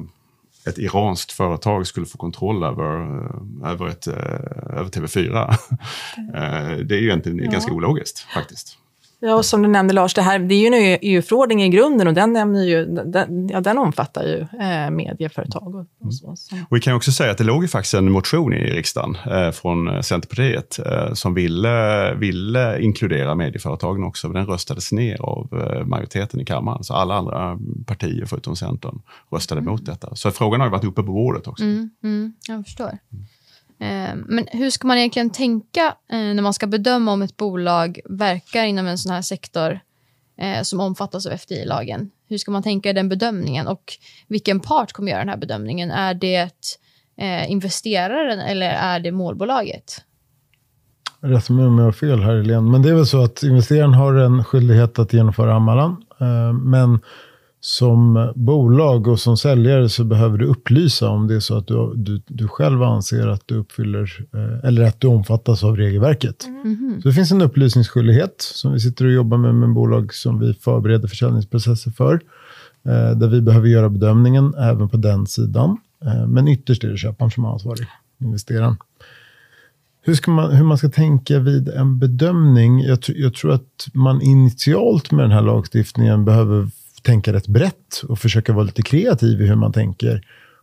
[0.65, 5.57] ett iranskt företag skulle få kontroll över, eh, över, ett, eh, över TV4.
[6.33, 7.51] Eh, det är ju egentligen ja.
[7.51, 8.77] ganska ologiskt faktiskt.
[9.25, 12.07] Ja, och som du nämnde Lars, det, här, det är ju en EU-förordning i grunden
[12.07, 15.75] och den, nämner ju, den, ja, den omfattar ju eh, medieföretag.
[15.75, 16.55] Och, och så, så.
[16.69, 19.51] Och vi kan också säga att det låg ju faktiskt en motion i riksdagen eh,
[19.51, 25.85] från Centerpartiet eh, som ville, ville inkludera medieföretagen också, men den röstades ner av eh,
[25.85, 26.83] majoriteten i kammaren.
[26.83, 29.71] Så alla andra partier förutom Centern röstade mm.
[29.71, 30.15] mot detta.
[30.15, 31.63] Så frågan har ju varit uppe på bordet också.
[31.63, 32.85] Mm, mm, jag förstår.
[32.85, 33.25] Mm.
[33.83, 37.99] Ehm, men hur ska man egentligen tänka eh, när man ska bedöma om ett bolag
[38.05, 39.79] verkar inom en sån här sektor
[40.37, 42.11] eh, som omfattas av FDI-lagen?
[42.29, 43.93] Hur ska man tänka i den bedömningen och
[44.27, 45.91] vilken part kommer göra den här bedömningen?
[45.91, 46.49] Är det
[47.17, 50.01] eh, investeraren eller är det målbolaget?
[51.21, 52.71] Rätta mig om jag har fel här, Helene.
[52.71, 56.05] Men det är väl så att investeraren har en skyldighet att genomföra anmälan.
[56.19, 56.99] Ehm, men
[57.65, 61.93] som bolag och som säljare så behöver du upplysa om det är så att du,
[61.95, 66.47] du, du själv anser att du uppfyller eh, eller att du omfattas av regelverket.
[66.47, 66.99] Mm.
[67.01, 70.53] Så det finns en upplysningsskyldighet som vi sitter och jobbar med med bolag som vi
[70.53, 72.13] förbereder försäljningsprocesser för.
[72.85, 75.77] Eh, där vi behöver göra bedömningen även på den sidan.
[76.05, 77.87] Eh, men ytterst är det köparen som är ansvarig,
[78.21, 78.77] investeraren.
[80.01, 82.79] hur, ska man, hur man ska tänka vid en bedömning.
[82.79, 86.69] Jag, jag tror att man initialt med den här lagstiftningen behöver
[87.03, 90.21] tänka rätt brett och försöka vara lite kreativ i hur man tänker.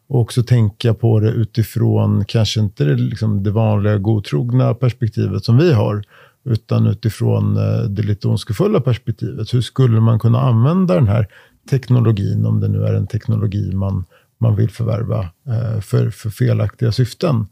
[0.09, 5.59] Och också tänka på det utifrån, kanske inte det, liksom, det vanliga godtrogna perspektivet som
[5.59, 6.03] vi har,
[6.45, 9.55] utan utifrån eh, det lite ondskefulla perspektivet.
[9.55, 11.27] Hur skulle man kunna använda den här
[11.71, 14.05] teknologin, om det nu är en teknologi man,
[14.39, 17.47] man vill förvärva, eh, för, för felaktiga syften?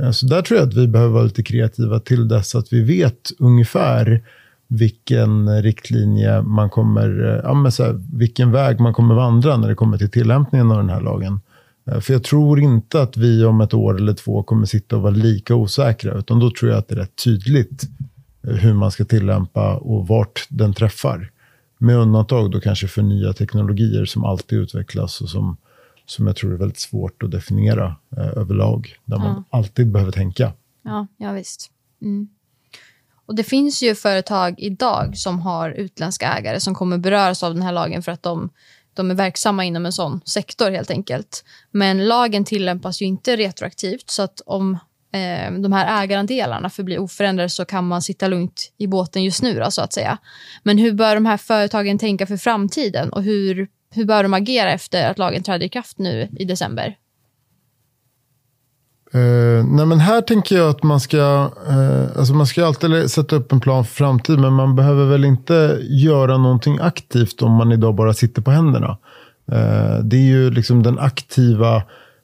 [0.00, 2.82] Eh, så där tror jag att vi behöver vara lite kreativa till dess att vi
[2.82, 4.22] vet ungefär
[4.70, 9.74] vilken riktlinje man kommer, ja, men så här, vilken väg man kommer vandra när det
[9.74, 11.40] kommer till tillämpningen av den här lagen.
[12.00, 15.14] För jag tror inte att vi om ett år eller två kommer sitta och vara
[15.14, 17.88] lika osäkra, utan då tror jag att det är rätt tydligt
[18.42, 21.30] hur man ska tillämpa och vart den träffar.
[21.78, 25.56] Med undantag då kanske för nya teknologier som alltid utvecklas och som,
[26.06, 28.96] som jag tror är väldigt svårt att definiera eh, överlag.
[29.04, 29.22] Där ja.
[29.22, 30.52] man alltid behöver tänka.
[30.82, 31.70] Ja, ja visst.
[32.02, 32.28] Mm.
[33.30, 37.62] Och Det finns ju företag idag som har utländska ägare som kommer beröras av den
[37.62, 38.50] här lagen för att de,
[38.94, 41.44] de är verksamma inom en sån sektor helt enkelt.
[41.70, 44.74] Men lagen tillämpas ju inte retroaktivt så att om
[45.12, 49.58] eh, de här ägarandelarna förblir oförändrade så kan man sitta lugnt i båten just nu
[49.58, 50.18] då, så att säga.
[50.62, 54.72] Men hur bör de här företagen tänka för framtiden och hur, hur bör de agera
[54.72, 56.96] efter att lagen träder i kraft nu i december?
[59.14, 63.36] Uh, nej men här tänker jag att man ska, uh, alltså man ska alltid sätta
[63.36, 67.72] upp en plan för framtiden, men man behöver väl inte göra någonting aktivt om man
[67.72, 68.98] idag bara sitter på händerna.
[69.52, 71.82] Uh, det är ju liksom den aktiva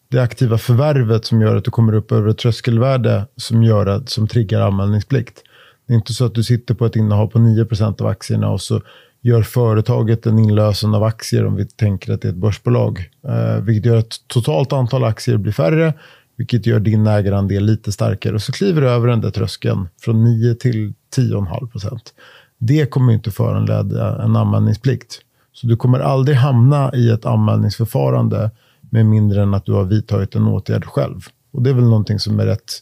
[0.08, 4.08] det aktiva förvärvet som gör att du kommer upp över ett tröskelvärde som, gör att,
[4.08, 5.42] som triggar anmälningsplikt.
[5.86, 8.60] Det är inte så att du sitter på ett innehav på 9% av aktierna och
[8.60, 8.80] så
[9.22, 13.10] gör företaget en inlösen av aktier om vi tänker att det är ett börsbolag.
[13.28, 15.94] Eh, vilket gör att totalt antal aktier blir färre,
[16.36, 18.34] vilket gör din ägarandel lite starkare.
[18.34, 22.14] Och så kliver du över den där tröskeln från 9 till 10,5 procent.
[22.58, 25.20] Det kommer inte föranleda en anmälningsplikt.
[25.52, 28.50] Så du kommer aldrig hamna i ett anmälningsförfarande
[28.90, 31.20] med mindre än att du har vidtagit en åtgärd själv.
[31.52, 32.72] Och det är väl någonting som är rätt,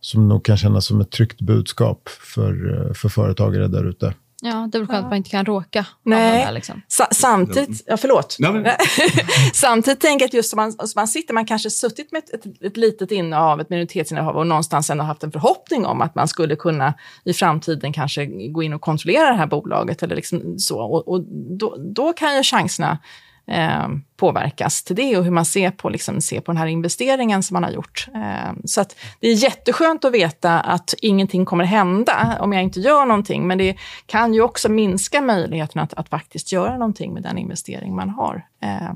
[0.00, 4.14] som nog kan kännas som ett tryggt budskap för, eh, för företagare där ute.
[4.46, 6.44] Ja, det är väl skönt att man inte kan råka Nej.
[6.44, 6.82] Där, liksom.
[6.88, 8.36] Sa samtidigt, ja förlåt.
[8.38, 8.76] Nej,
[9.54, 12.34] samtidigt tänker jag att just som man, som man sitter, man kanske suttit med ett,
[12.34, 16.28] ett, ett litet innehav, ett minoritetsinnehav och någonstans ändå haft en förhoppning om att man
[16.28, 20.80] skulle kunna i framtiden kanske gå in och kontrollera det här bolaget eller liksom så.
[20.80, 21.20] Och, och
[21.58, 22.98] då, då kan ju chanserna
[23.46, 27.42] eh, påverkas till det och hur man ser på, liksom, ser på den här investeringen
[27.42, 28.08] som man har gjort.
[28.14, 32.80] Eh, så att det är jätteskönt att veta att ingenting kommer hända om jag inte
[32.80, 33.76] gör någonting, men det
[34.06, 38.46] kan ju också minska möjligheten att, att faktiskt göra någonting med den investering man har
[38.62, 38.94] eh,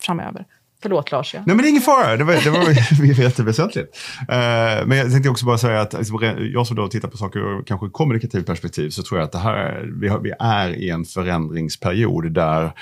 [0.00, 0.46] framöver.
[0.82, 1.34] Förlåt Lars.
[1.34, 1.42] Ja.
[1.46, 2.16] Nej, men det är ingen fara.
[2.16, 3.98] Det var, det var jätteväsentligt.
[4.30, 6.18] Uh, eh, men jag tänkte också bara säga att liksom,
[6.54, 9.38] jag som då tittar på saker ur kanske kommunikativt perspektiv så tror jag att det
[9.38, 12.72] här, vi, har, vi är i en förändringsperiod där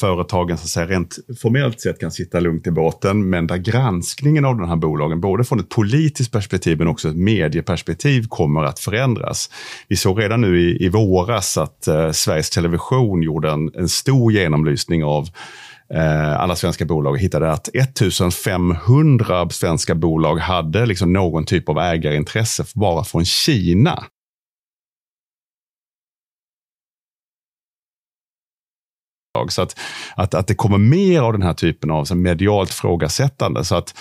[0.00, 4.44] företagen så att säga, rent formellt sett kan sitta lugnt i båten, men där granskningen
[4.44, 8.78] av de här bolagen, både från ett politiskt perspektiv men också ett medieperspektiv, kommer att
[8.78, 9.50] förändras.
[9.88, 14.32] Vi såg redan nu i, i våras att eh, Sveriges Television gjorde en, en stor
[14.32, 15.28] genomlysning av
[15.94, 21.78] eh, alla svenska bolag och hittade att 1500 svenska bolag hade liksom någon typ av
[21.78, 24.04] ägarintresse bara från Kina.
[29.48, 29.78] Så att,
[30.16, 33.64] att, att det kommer mer av den här typen av så medialt frågasättande.
[33.64, 33.94] Så att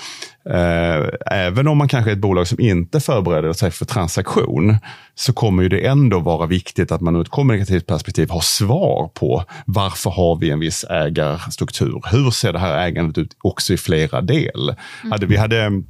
[0.49, 4.77] eh, även om man kanske är ett bolag som inte förbereder sig för transaktion,
[5.15, 9.09] så kommer ju det ändå vara viktigt att man ur ett kommunikativt perspektiv har svar
[9.13, 12.01] på varför har vi en viss ägarstruktur?
[12.11, 14.69] Hur ser det här ägandet ut också i flera del?
[14.69, 15.11] Mm.
[15.11, 15.83] Hade, vi hade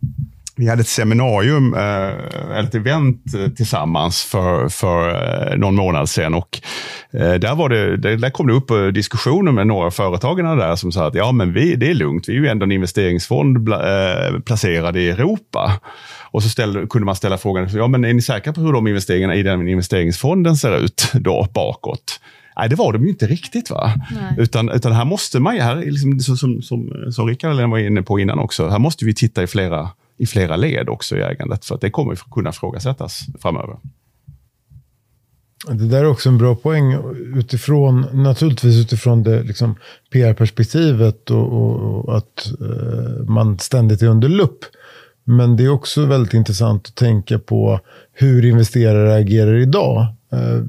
[0.56, 6.34] vi hade ett seminarium, eh, ett event eh, tillsammans för, för eh, någon månad sedan
[6.34, 6.62] och
[7.12, 11.08] där, var det, där kom det upp diskussioner med några av företagen där som sa
[11.08, 13.70] att ja, men vi, det är lugnt, vi är ju ändå en investeringsfond
[14.46, 15.72] placerad i Europa.
[16.32, 18.88] Och så ställde, kunde man ställa frågan, ja, men är ni säkra på hur de
[18.88, 22.20] investeringarna i den investeringsfonden ser ut då bakåt?
[22.58, 23.70] Nej, det var de ju inte riktigt.
[23.70, 23.94] va?
[24.38, 28.02] Utan, utan här måste man ju, här, liksom, som, som, som, som Rickard var inne
[28.02, 31.66] på innan också, här måste vi titta i flera i flera led också i ägandet,
[31.66, 33.78] för att det kommer kunna ifrågasättas framöver.
[35.68, 36.98] Det där är också en bra poäng
[37.36, 39.76] utifrån, naturligtvis utifrån det liksom
[40.12, 44.66] PR-perspektivet och, och, och, att eh, man ständigt är under lupp.
[45.24, 47.80] Men det är också väldigt intressant att tänka på
[48.14, 50.08] hur investerare agerar idag.
[50.32, 50.64] Eh,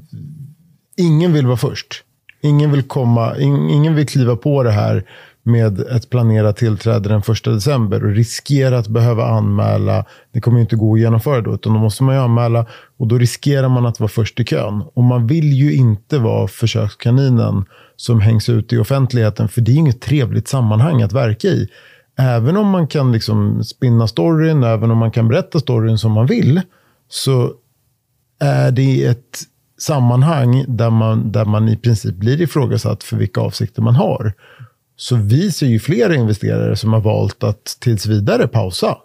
[0.97, 2.03] ingen vill vara först.
[2.41, 5.03] ingen vill komma, ingen vill kliva på det här
[5.47, 10.05] med ett planerat tillträde den 1 december och riskera att behöva anmäla.
[10.31, 12.65] Det kommer inte gå att genomföra då, utan då måste man ju anmäla
[12.97, 14.83] och då riskerar man att vara först i kön.
[14.93, 19.75] Och man vill ju inte vara försökskaninen som hängs ut i offentligheten, för det är
[19.75, 21.67] inget trevligt sammanhang att verka i.
[22.17, 26.25] Även om man kan liksom spinna storyn, även om man kan berätta storyn som man
[26.25, 26.61] vill,
[27.09, 27.51] så
[28.39, 29.39] är det ett
[29.79, 34.33] sammanhang där man, där man i princip blir ifrågasatt för vilka avsikter man har.
[34.99, 38.97] Så vi ser ju flera investerare som har valt att tills vidare pausa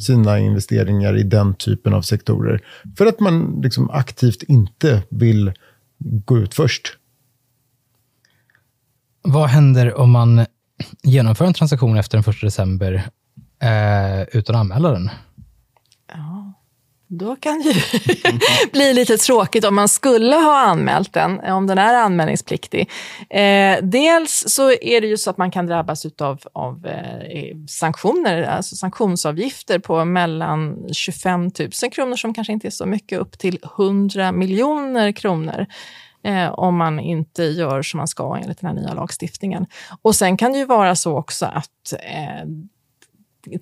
[0.00, 2.60] sina investeringar i den typen av sektorer.
[2.98, 5.52] För att man liksom aktivt inte vill
[5.98, 6.96] gå ut först.
[9.22, 10.46] Vad händer om man
[11.02, 12.94] genomför en transaktion efter den 1 december
[13.62, 15.10] eh, utan att anmäla den?
[17.18, 17.80] Då kan det ju
[18.72, 22.90] bli lite tråkigt om man skulle ha anmält den, om den är anmälningspliktig.
[23.30, 28.42] Eh, dels så är det ju så att man kan drabbas utav, av eh, sanktioner,
[28.42, 31.50] alltså sanktionsavgifter på mellan 25 000
[31.92, 35.66] kronor, som kanske inte är så mycket, upp till 100 miljoner kronor.
[36.24, 39.66] Eh, om man inte gör som man ska enligt den här nya lagstiftningen.
[40.02, 42.48] Och sen kan det ju vara så också att eh,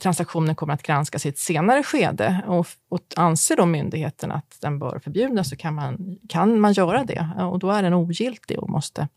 [0.00, 4.78] transaktionen kommer att granskas i ett senare skede och, och anser då myndigheten att den
[4.78, 8.70] bör förbjudas så kan man, kan man göra det och då är den ogiltig och
[8.70, 9.08] måste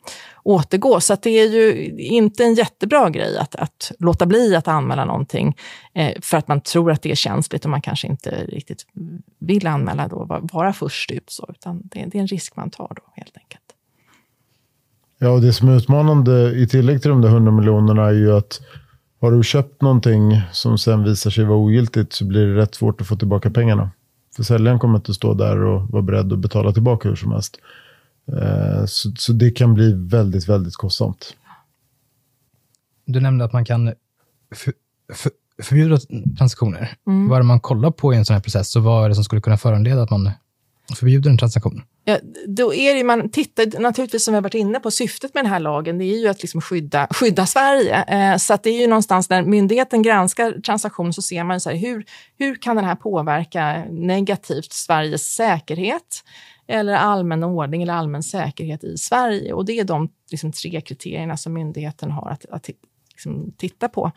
[0.44, 1.00] återgå.
[1.00, 5.58] Så det är ju inte en jättebra grej att, att låta bli att anmäla någonting
[5.94, 8.86] eh, för att man tror att det är känsligt och man kanske inte riktigt
[9.40, 12.70] vill anmäla då, vara, vara först ut, så, utan det, det är en risk man
[12.70, 13.64] tar då helt enkelt.
[15.18, 18.38] Ja, och det som är utmanande i tillägg till de där 100 miljonerna är ju
[18.38, 18.62] att
[19.24, 23.02] har du köpt någonting som sen visar sig vara ogiltigt så blir det rätt svårt
[23.02, 23.92] att få tillbaka pengarna.
[24.36, 27.60] För säljaren kommer inte stå där och vara beredd att betala tillbaka hur som helst.
[28.28, 31.36] Eh, så, så det kan bli väldigt, väldigt kostsamt.
[33.06, 33.94] Du nämnde att man kan
[34.56, 34.74] för,
[35.14, 35.32] för,
[35.64, 35.98] förbjuda
[36.38, 36.96] transaktioner.
[37.08, 37.30] Mm.
[37.30, 39.16] Vad är det man kollar på i en sån här process och vad är det
[39.16, 40.32] som skulle kunna föranleda att man
[40.96, 41.82] förbjuder en transaktion?
[42.06, 45.44] Ja, då är det, man tittar naturligtvis, som vi har varit inne på, syftet med
[45.44, 48.04] den här lagen det är ju att liksom skydda, skydda Sverige.
[48.04, 51.78] Eh, så det är ju någonstans när myndigheten granskar transaktioner så ser man så här,
[51.78, 52.06] hur,
[52.38, 56.24] hur kan den här påverka negativt Sveriges säkerhet
[56.68, 59.54] eller allmän ordning eller allmän säkerhet i Sverige.
[59.54, 62.70] Och det är de liksom, tre kriterierna som myndigheten har att, att
[63.12, 64.12] liksom, titta på.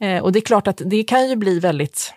[0.00, 2.14] Eh, och det är klart att det kan ju bli väldigt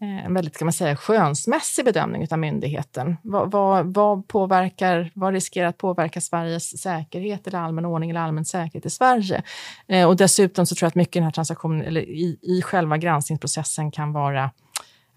[0.00, 3.16] Eh, en väldigt kan man säga, skönsmässig bedömning av myndigheten.
[3.22, 8.44] Vad, vad, vad, påverkar, vad riskerar att påverka Sveriges säkerhet eller allmän ordning eller allmän
[8.44, 9.42] säkerhet i Sverige?
[9.88, 12.62] Eh, och dessutom så tror jag att mycket i den här transaktionen, eller i, i
[12.62, 14.50] själva granskningsprocessen kan vara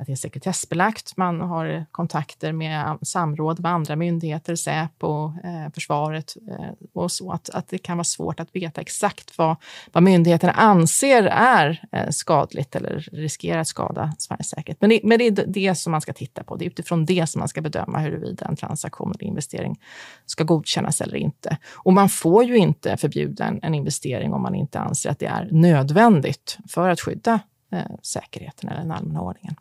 [0.01, 1.17] att det är sekretessbelagt.
[1.17, 7.31] Man har kontakter med samråd med andra myndigheter, Säpo, eh, försvaret eh, och så.
[7.31, 9.55] Att, att det kan vara svårt att veta exakt vad,
[9.91, 14.81] vad myndigheterna anser är eh, skadligt eller riskerar att skada Sveriges säkerhet.
[14.81, 16.55] Men det, men det är det som man ska titta på.
[16.55, 19.79] Det är utifrån det som man ska bedöma huruvida en transaktion eller investering
[20.25, 21.57] ska godkännas eller inte.
[21.73, 25.25] Och man får ju inte förbjuda en, en investering om man inte anser att det
[25.25, 27.39] är nödvändigt för att skydda
[27.71, 29.55] eh, säkerheten eller den allmänna ordningen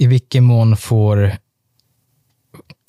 [0.00, 1.32] i vilken mån får,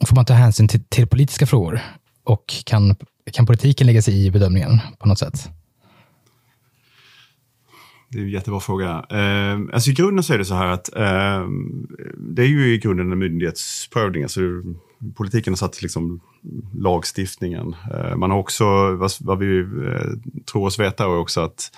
[0.06, 1.80] får man ta hänsyn till, till politiska frågor?
[2.24, 2.95] Och kan,
[3.34, 5.50] kan politiken lägga sig i bedömningen på något sätt?
[8.10, 8.89] Det är en jättebra fråga.
[8.89, 11.47] Eh, alltså I grunden så är det så här att eh,
[12.17, 14.24] det är ju i grunden en myndighetsprövning.
[14.24, 14.41] Alltså,
[15.15, 16.21] politiken har satt liksom
[16.74, 17.76] lagstiftningen.
[17.93, 21.71] Eh, man har också, vad, vad vi eh, tror oss veta, är också att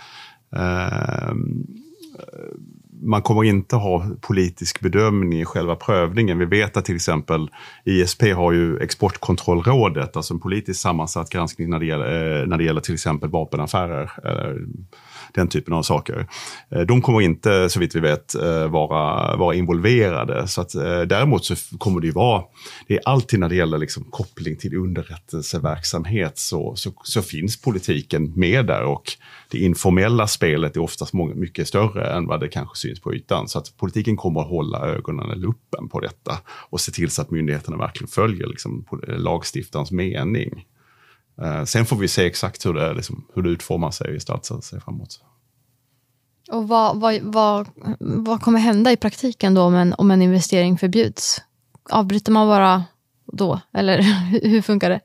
[0.55, 1.33] eh,
[3.03, 6.39] man kommer inte ha politisk bedömning i själva prövningen.
[6.39, 7.49] Vi vet att till exempel
[7.85, 12.63] ISP har ju Exportkontrollrådet, alltså en politiskt sammansatt granskning när det gäller, eh, när det
[12.63, 14.11] gäller till exempel vapenaffärer.
[15.35, 16.27] Den typen av saker.
[16.71, 20.47] Eh, de kommer inte, så vitt vi vet, eh, vara, vara involverade.
[20.47, 22.43] Så att, eh, däremot så kommer det ju vara,
[22.87, 28.33] det är alltid när det gäller liksom koppling till underrättelseverksamhet så, så, så finns politiken
[28.35, 29.11] med där och
[29.51, 33.47] det informella spelet är oftast många, mycket större än vad det kanske syns på ytan.
[33.47, 36.37] Så att politiken kommer att hålla ögonen eller luppen på detta
[36.69, 40.65] och se till så att myndigheterna verkligen följer liksom, lagstiftarens mening.
[41.41, 44.61] Eh, sen får vi se exakt hur det, liksom, hur det utformar sig och gestaltar
[44.61, 45.21] sig framåt.
[46.51, 47.67] Och vad, vad, vad,
[47.99, 51.41] vad kommer hända i praktiken då om en, om en investering förbjuds?
[51.89, 52.83] Avbryter man bara
[53.25, 54.01] då, eller
[54.47, 55.01] hur funkar det?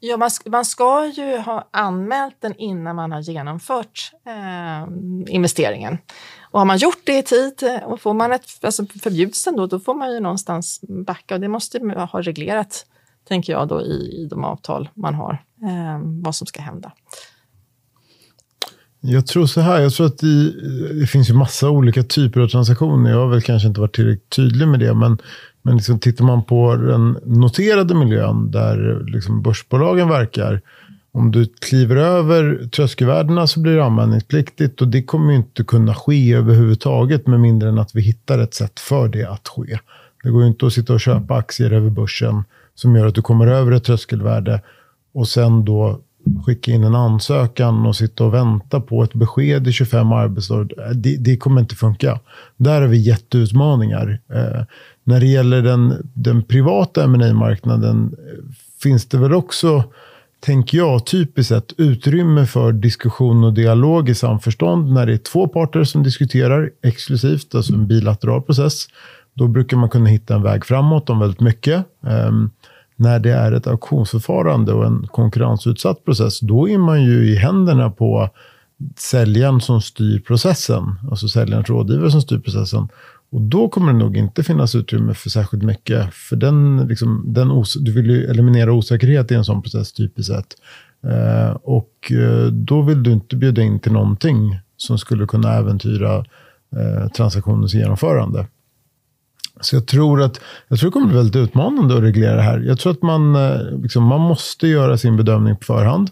[0.00, 4.88] Ja, man, man ska ju ha anmält den innan man har genomfört eh,
[5.34, 5.98] investeringen.
[6.40, 9.56] Och har man gjort det i tid eh, och får man ett, alltså förbjuds den
[9.56, 12.86] då, då får man ju någonstans backa och det måste man ha reglerat
[13.28, 16.92] tänker jag då, i, i de avtal man har, eh, vad som ska hända.
[19.00, 20.52] Jag tror så här, jag tror att det,
[21.00, 23.10] det finns ju massa olika typer av transaktioner.
[23.10, 25.18] Jag har väl kanske inte varit tillräckligt tydlig med det, men,
[25.62, 30.60] men liksom tittar man på den noterade miljön där liksom börsbolagen verkar,
[31.12, 35.94] om du kliver över tröskelvärdena så blir det anmälningspliktigt och det kommer ju inte kunna
[35.94, 39.78] ske överhuvudtaget med mindre än att vi hittar ett sätt för det att ske.
[40.22, 42.44] Det går ju inte att sitta och köpa aktier över börsen
[42.76, 44.60] som gör att du kommer över ett tröskelvärde
[45.14, 46.00] och sen då
[46.46, 50.94] skicka in en ansökan och sitta och vänta på ett besked i 25 arbetsdagar.
[50.94, 52.20] Det, det kommer inte funka.
[52.56, 54.20] Där har vi jätteutmaningar.
[54.34, 54.64] Eh,
[55.04, 58.44] när det gäller den, den privata ma marknaden eh,
[58.82, 59.84] finns det väl också,
[60.40, 65.48] tänker jag, typiskt sett utrymme för diskussion och dialog i samförstånd när det är två
[65.48, 68.86] parter som diskuterar exklusivt, alltså en bilateral process.
[69.36, 71.84] Då brukar man kunna hitta en väg framåt om väldigt mycket.
[72.00, 72.50] Um,
[72.96, 77.90] när det är ett auktionsförfarande och en konkurrensutsatt process, då är man ju i händerna
[77.90, 78.30] på
[78.96, 82.88] säljaren som styr processen, alltså säljarens rådgivare som styr processen.
[83.30, 86.14] Och då kommer det nog inte finnas utrymme för särskilt mycket.
[86.14, 90.46] För den, liksom, den du vill ju eliminera osäkerhet i en sån process typiskt sett.
[91.02, 92.12] Ehm, eh, och
[92.50, 96.16] då vill du inte bjuda in till någonting som skulle kunna äventyra
[96.76, 98.46] eh, transaktionens genomförande.
[99.60, 102.58] Så jag tror att jag tror det kommer bli väldigt utmanande att reglera det här.
[102.58, 106.10] Jag tror att man, eh, liksom, man måste göra sin bedömning på förhand.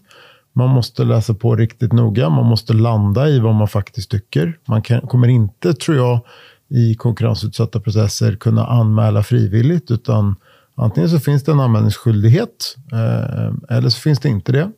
[0.53, 2.29] Man måste läsa på riktigt noga.
[2.29, 4.59] Man måste landa i vad man faktiskt tycker.
[4.69, 6.21] Man kan, kommer inte, tror jag,
[6.69, 9.91] i konkurrensutsatta processer kunna anmäla frivilligt.
[9.91, 10.37] Utan
[10.75, 14.71] antingen så finns det en anmälningsskyldighet eh, eller så finns det inte det.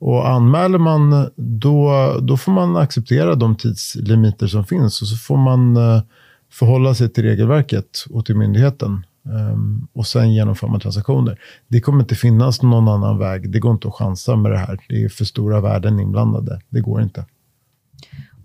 [0.00, 5.02] Och anmäler man, då, då får man acceptera de tidslimiter som finns.
[5.02, 6.02] Och så får man eh,
[6.50, 9.06] förhålla sig till regelverket och till myndigheten.
[9.22, 11.40] Um, och sen genomför man transaktioner.
[11.68, 13.50] Det kommer inte finnas någon annan väg.
[13.50, 14.80] Det går inte att chansa med det här.
[14.88, 16.60] Det är för stora värden inblandade.
[16.68, 17.24] Det går inte.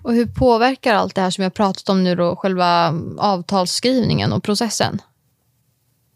[0.02, 4.44] Och hur påverkar allt det här som jag pratat om nu då, själva avtalsskrivningen och
[4.44, 5.02] processen?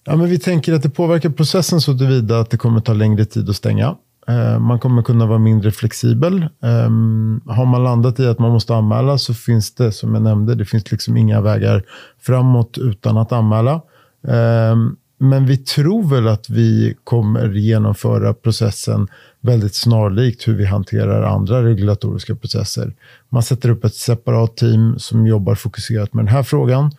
[0.03, 3.25] Ja, men vi tänker att det påverkar processen så tillvida att det kommer ta längre
[3.25, 3.95] tid att stänga.
[4.29, 6.47] Eh, man kommer kunna vara mindre flexibel.
[6.63, 10.55] Ehm, har man landat i att man måste anmäla så finns det, som jag nämnde,
[10.55, 11.83] det finns liksom inga vägar
[12.21, 13.81] framåt utan att anmäla.
[14.27, 19.07] Ehm, men vi tror väl att vi kommer genomföra processen
[19.41, 22.93] väldigt snarlikt hur vi hanterar andra regulatoriska processer.
[23.29, 26.91] Man sätter upp ett separat team som jobbar fokuserat med den här frågan.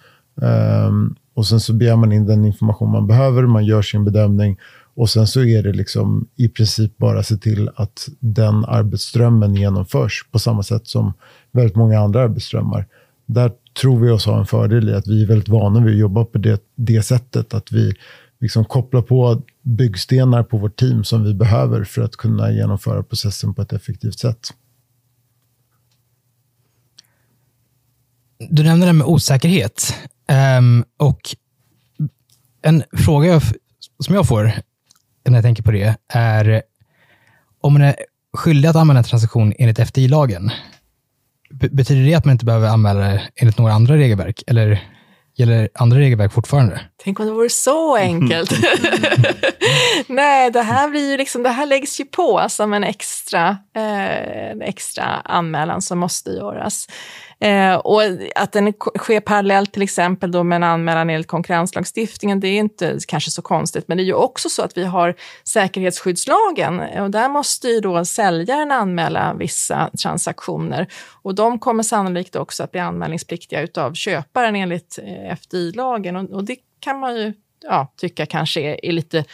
[0.42, 4.58] Ehm, och sen så begär man in den information man behöver, man gör sin bedömning
[4.94, 10.28] och sen så är det liksom i princip bara se till att den arbetsströmmen genomförs
[10.30, 11.12] på samma sätt som
[11.52, 12.86] väldigt många andra arbetsströmmar.
[13.26, 16.00] Där tror vi oss ha en fördel i att vi är väldigt vana vid att
[16.00, 17.54] jobba på det, det sättet.
[17.54, 17.94] Att vi
[18.40, 23.54] liksom kopplar på byggstenar på vårt team som vi behöver för att kunna genomföra processen
[23.54, 24.54] på ett effektivt sätt.
[28.50, 29.94] Du nämnde det med osäkerhet.
[30.58, 31.20] Um, och
[32.62, 33.42] en fråga jag,
[34.04, 34.52] som jag får
[35.24, 36.62] när jag tänker på det är
[37.60, 37.96] om man är
[38.36, 40.50] skyldig att anmäla en transaktion enligt FDI-lagen,
[41.50, 44.42] betyder det att man inte behöver anmäla det enligt några andra regelverk?
[44.46, 44.82] Eller
[45.36, 46.80] gäller andra regelverk fortfarande?
[47.04, 48.50] Tänk om det vore så enkelt.
[50.06, 54.68] Nej, det här, blir ju liksom, det här läggs ju på som en extra, eh,
[54.68, 56.86] extra anmälan som måste göras.
[57.40, 58.02] Eh, och
[58.34, 62.98] att den sker parallellt till exempel då med en anmälan enligt konkurrenslagstiftningen, det är inte
[63.08, 65.14] kanske så konstigt, men det är ju också så att vi har
[65.44, 66.80] säkerhetsskyddslagen.
[66.80, 70.86] Och där måste ju då säljaren anmäla vissa transaktioner.
[71.22, 76.44] Och de kommer sannolikt också att bli anmälningspliktiga utav köparen enligt eh, FDI-lagen och, och
[76.44, 77.32] det kan man ju
[77.62, 79.24] ja, tycka kanske är, är lite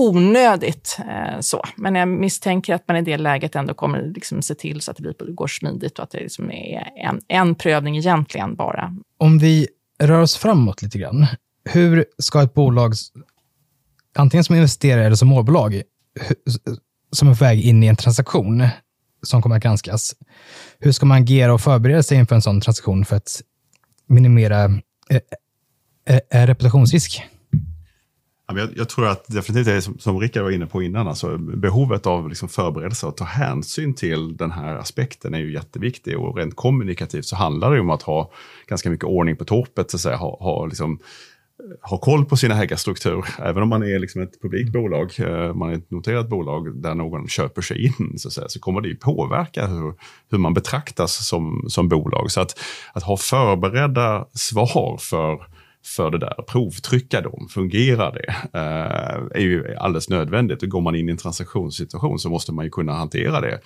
[0.00, 0.98] onödigt.
[1.08, 1.62] Eh, så.
[1.76, 4.96] Men jag misstänker att man i det läget ändå kommer liksom se till så att
[4.96, 8.96] det blir, går smidigt och att det liksom är en, en prövning egentligen bara.
[9.18, 9.68] Om vi
[10.02, 11.26] rör oss framåt lite grann.
[11.64, 12.94] Hur ska ett bolag,
[14.14, 15.82] antingen som investerare eller som målbolag,
[17.12, 18.68] som är på väg in i en transaktion
[19.22, 20.14] som kommer att granskas,
[20.78, 23.42] hur ska man agera och förbereda sig inför en sån transaktion för att
[24.06, 24.64] minimera
[25.10, 25.20] eh,
[26.08, 27.22] eh, eh reputationsrisk?
[28.56, 32.06] Jag, jag, tror att definitivt är som, som Rickard var inne på innan, alltså behovet
[32.06, 36.18] av liksom förberedelse och ta hänsyn till den här aspekten är ju jätteviktig.
[36.18, 38.30] Och rent kommunikativt så handlar det om att ha
[38.66, 40.16] ganska mycket ordning på torpet, så att säga.
[40.16, 40.98] Ha, ha, liksom,
[41.82, 43.24] ha koll på sina ägarstruktur.
[43.38, 46.94] Även om man är liksom ett publikt bolag, eh, man är ett noterat bolag där
[46.94, 49.94] någon köper sig in, så, att säga, så kommer det ju påverka hur,
[50.30, 52.30] hur man betraktas som, som bolag.
[52.30, 52.60] Så att,
[52.92, 56.34] att ha förberedda svar för för det där.
[56.48, 58.58] Provtrycka dem, fungerar det?
[58.58, 60.62] Eh, är ju alldeles nödvändigt.
[60.62, 63.60] Går man in i en transaktionssituation så måste man ju kunna hantera det.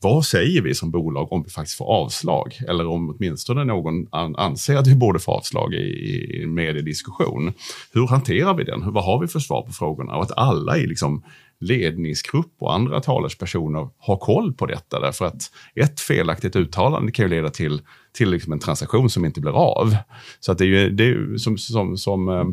[0.00, 2.58] Vad säger vi som bolag om vi faktiskt får avslag?
[2.68, 7.52] Eller om åtminstone någon an anser att vi borde få avslag i, i en mediediskussion.
[7.92, 8.92] Hur hanterar vi den?
[8.92, 10.16] Vad har vi för svar på frågorna?
[10.16, 11.22] Och att alla i liksom
[11.60, 15.00] ledningsgrupp och andra talespersoner har koll på detta.
[15.00, 15.42] Därför att
[15.74, 19.96] ett felaktigt uttalande kan ju leda till, till liksom en transaktion som inte blir av.
[20.40, 22.44] Så att det är ju, det är som, som, som eh,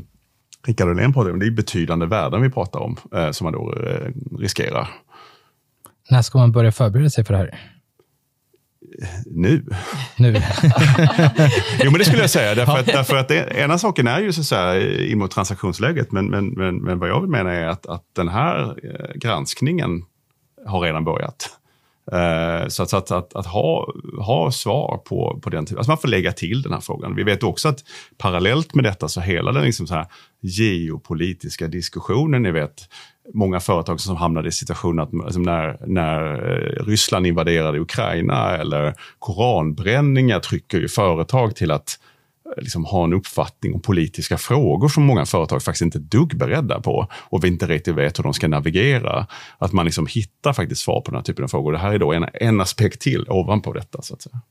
[0.67, 3.73] Rickard Ollén pratar om, det är betydande värden vi pratar om eh, som man då
[3.73, 4.89] eh, riskerar.
[6.09, 7.59] När ska man börja förbereda sig för det här?
[9.25, 9.65] Nu.
[10.17, 10.33] Nu.
[11.83, 12.55] jo, men det skulle jag säga.
[12.55, 16.25] Därför att, därför att det, ena saken är ju så att in mot transaktionsläget, men,
[16.25, 20.03] men, men, men vad jag vill mena är att, att den här eh, granskningen
[20.65, 21.56] har redan börjat.
[22.13, 25.97] Uh, så att, att, att, att, ha, ha svar på, på den typen, alltså man
[25.97, 27.15] får lägga till den här frågan.
[27.15, 27.83] Vi vet också att
[28.17, 30.05] parallellt med detta så hela den liksom så här
[30.41, 32.89] geopolitiska diskussionen, ni vet,
[33.33, 38.93] många företag som hamnade i situationen att alltså när, när eh, Ryssland invaderade Ukraina eller
[39.19, 41.99] koranbränningar trycker ju företag till att
[42.55, 46.37] Eh, liksom ha en uppfattning om politiska frågor som många företag faktiskt inte är dugg
[46.37, 49.27] beredda på och vi inte riktigt vet hur de ska navigera.
[49.57, 51.71] Att man liksom hittar faktiskt svar på den här typen av frågor.
[51.71, 54.01] Det här är då en, en aspekt till ovanpå detta.
[54.01, 54.41] så att säga.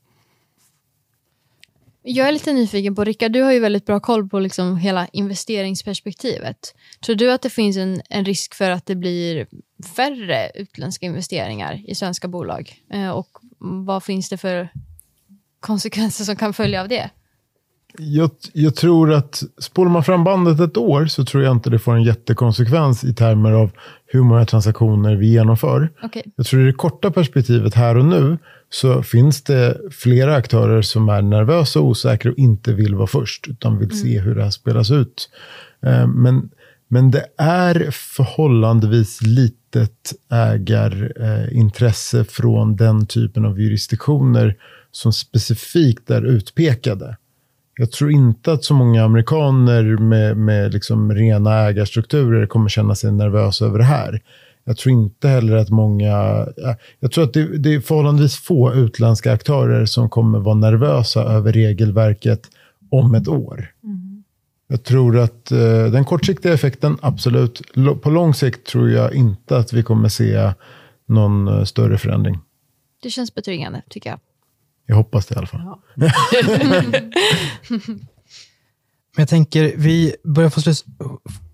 [2.09, 5.07] Jag är lite nyfiken på, Rickard, du har ju väldigt bra koll på liksom hela
[5.07, 6.75] investeringsperspektivet.
[7.05, 9.47] Tror du att det finns en, en risk för att det blir
[9.95, 12.81] färre utländska investeringar i svenska bolag?
[12.93, 13.27] Eh, och
[13.59, 14.69] vad finns det för
[15.59, 17.09] konsekvenser som kan följa av det?
[17.99, 21.79] Jag, jag, tror att spolar man fram bandet ett år så tror jag inte det
[21.79, 23.71] får en jättekonsekvens i termer av
[24.05, 25.89] hur många transaktioner vi genomför.
[26.03, 26.23] Okay.
[26.35, 28.37] Jag tror i det korta perspektivet här och nu
[28.69, 33.47] så finns det flera aktörer som är nervösa och osäkra och inte vill vara först,
[33.47, 34.25] utan vill se mm.
[34.27, 35.29] hur det här spelas ut.
[35.85, 36.49] Eh, men,
[36.87, 44.55] men det är förhållandevis litet ägarintresse från den typen av jurisdiktioner
[44.91, 47.17] som specifikt är utpekade.
[47.77, 53.11] Jag tror inte att så många amerikaner med, med liksom rena ägarstrukturer kommer känna sig
[53.11, 54.21] nervösa över det här.
[54.63, 56.47] Jag tror inte heller att många...
[56.99, 61.51] Jag tror att det, det är förhållandevis få utländska aktörer som kommer vara nervösa över
[61.51, 62.41] regelverket
[62.91, 63.71] om ett år.
[63.83, 64.23] Mm.
[64.67, 67.61] Jag tror att uh, den kortsiktiga effekten, absolut.
[68.01, 70.51] På lång sikt tror jag inte att vi kommer se
[71.05, 72.39] någon uh, större förändring.
[73.03, 74.19] Det känns betryggande, tycker jag.
[74.89, 75.61] Jag hoppas det i alla fall.
[75.65, 75.81] Ja.
[79.15, 80.73] Men jag tänker, vi börjar få, slu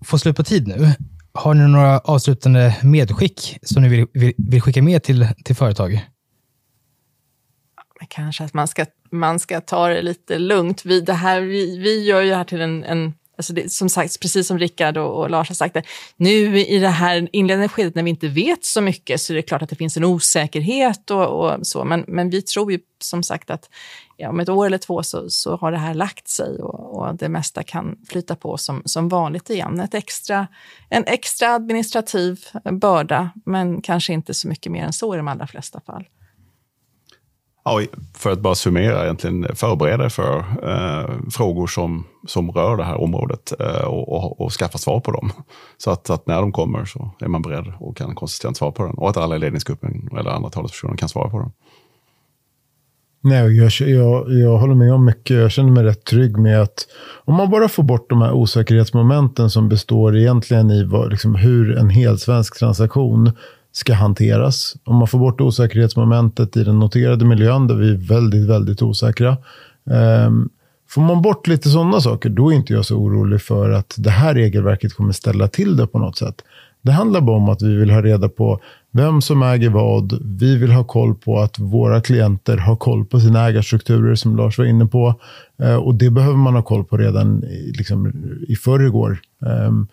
[0.04, 0.92] få slut på tid nu.
[1.32, 6.08] Har ni några avslutande medskick som ni vill, vill, vill skicka med till, till företag?
[8.08, 10.84] Kanske att man ska, man ska ta det lite lugnt.
[10.84, 13.88] Vi, det här, vi, vi gör ju det här till en, en Alltså det, som
[13.88, 15.82] sagt, precis som Rickard och, och, Lars har sagt, det,
[16.16, 19.42] nu i det här inledande skedet när vi inte vet så mycket så är det
[19.42, 21.84] klart att det finns en osäkerhet och, och så.
[21.84, 23.70] Men, men vi tror ju som sagt att
[24.16, 27.14] ja, om ett år eller två så, så har det här lagt sig och, och,
[27.14, 29.80] det mesta kan flyta på som, som vanligt igen.
[29.80, 30.46] Ett extra,
[30.90, 32.44] en extra administrativ
[32.80, 36.04] börda, men kanske inte så mycket mer än så i de allra flesta fall.
[37.64, 37.82] Ja,
[38.14, 43.52] för att bara summera, egentligen förbereda för eh, frågor som, som rör det här området
[43.60, 45.32] eh, och, och, och, skaffa svar på dem.
[45.78, 48.82] Så att, att, när de kommer så är man beredd och kan konsistent svara på
[48.82, 48.94] den.
[48.94, 51.52] Och att alla i ledningsgruppen eller andra talespersoner kan svara på den.
[53.20, 55.36] Nej, jag, jag, jag håller med om mycket.
[55.36, 56.86] Jag känner mig rätt trygg med att
[57.24, 61.78] om man bara får bort de här osäkerhetsmomenten som består egentligen i vad, liksom, hur
[61.78, 63.32] en hel svensk transaktion
[63.74, 64.76] ska hanteras.
[64.84, 69.36] Om man får bort osäkerhetsmomentet i den noterade miljön där vi är väldigt, väldigt osäkra.
[70.26, 70.48] Um,
[70.90, 74.10] får man bort lite sådana saker, då är inte jag så orolig för att det
[74.10, 76.34] här regelverket kommer ställa till det på något sätt.
[76.82, 78.60] Det handlar bara om att vi vill ha reda på
[78.90, 80.18] vem som äger vad.
[80.22, 84.58] Vi vill ha koll på att våra klienter har koll på sina ägarstrukturer, som Lars
[84.58, 85.20] var inne på.
[85.62, 88.12] Uh, och det behöver man ha koll på redan i, liksom,
[88.48, 89.18] i förrgår.
[89.38, 89.88] Um,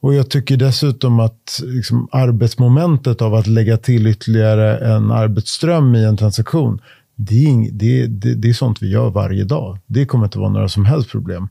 [0.00, 6.04] och jag tycker dessutom att liksom, arbetsmomentet av att lägga till ytterligare en arbetsström i
[6.04, 6.80] en transaktion,
[7.16, 9.78] det är, det, det, det är sånt vi gör varje dag.
[9.86, 11.48] Det kommer inte vara några som helst problem.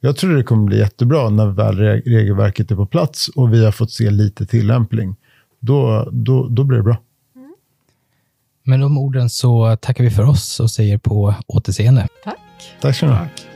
[0.00, 3.72] Jag tror det kommer bli jättebra när väl regelverket är på plats och vi har
[3.72, 5.16] fått se lite tillämpning.
[5.60, 6.96] Då, då, då blir det bra.
[7.36, 7.54] Mm.
[8.64, 12.08] Med de orden så tackar vi för oss och säger på återseende.
[12.24, 12.38] Tack.
[12.80, 13.47] Tack så mycket.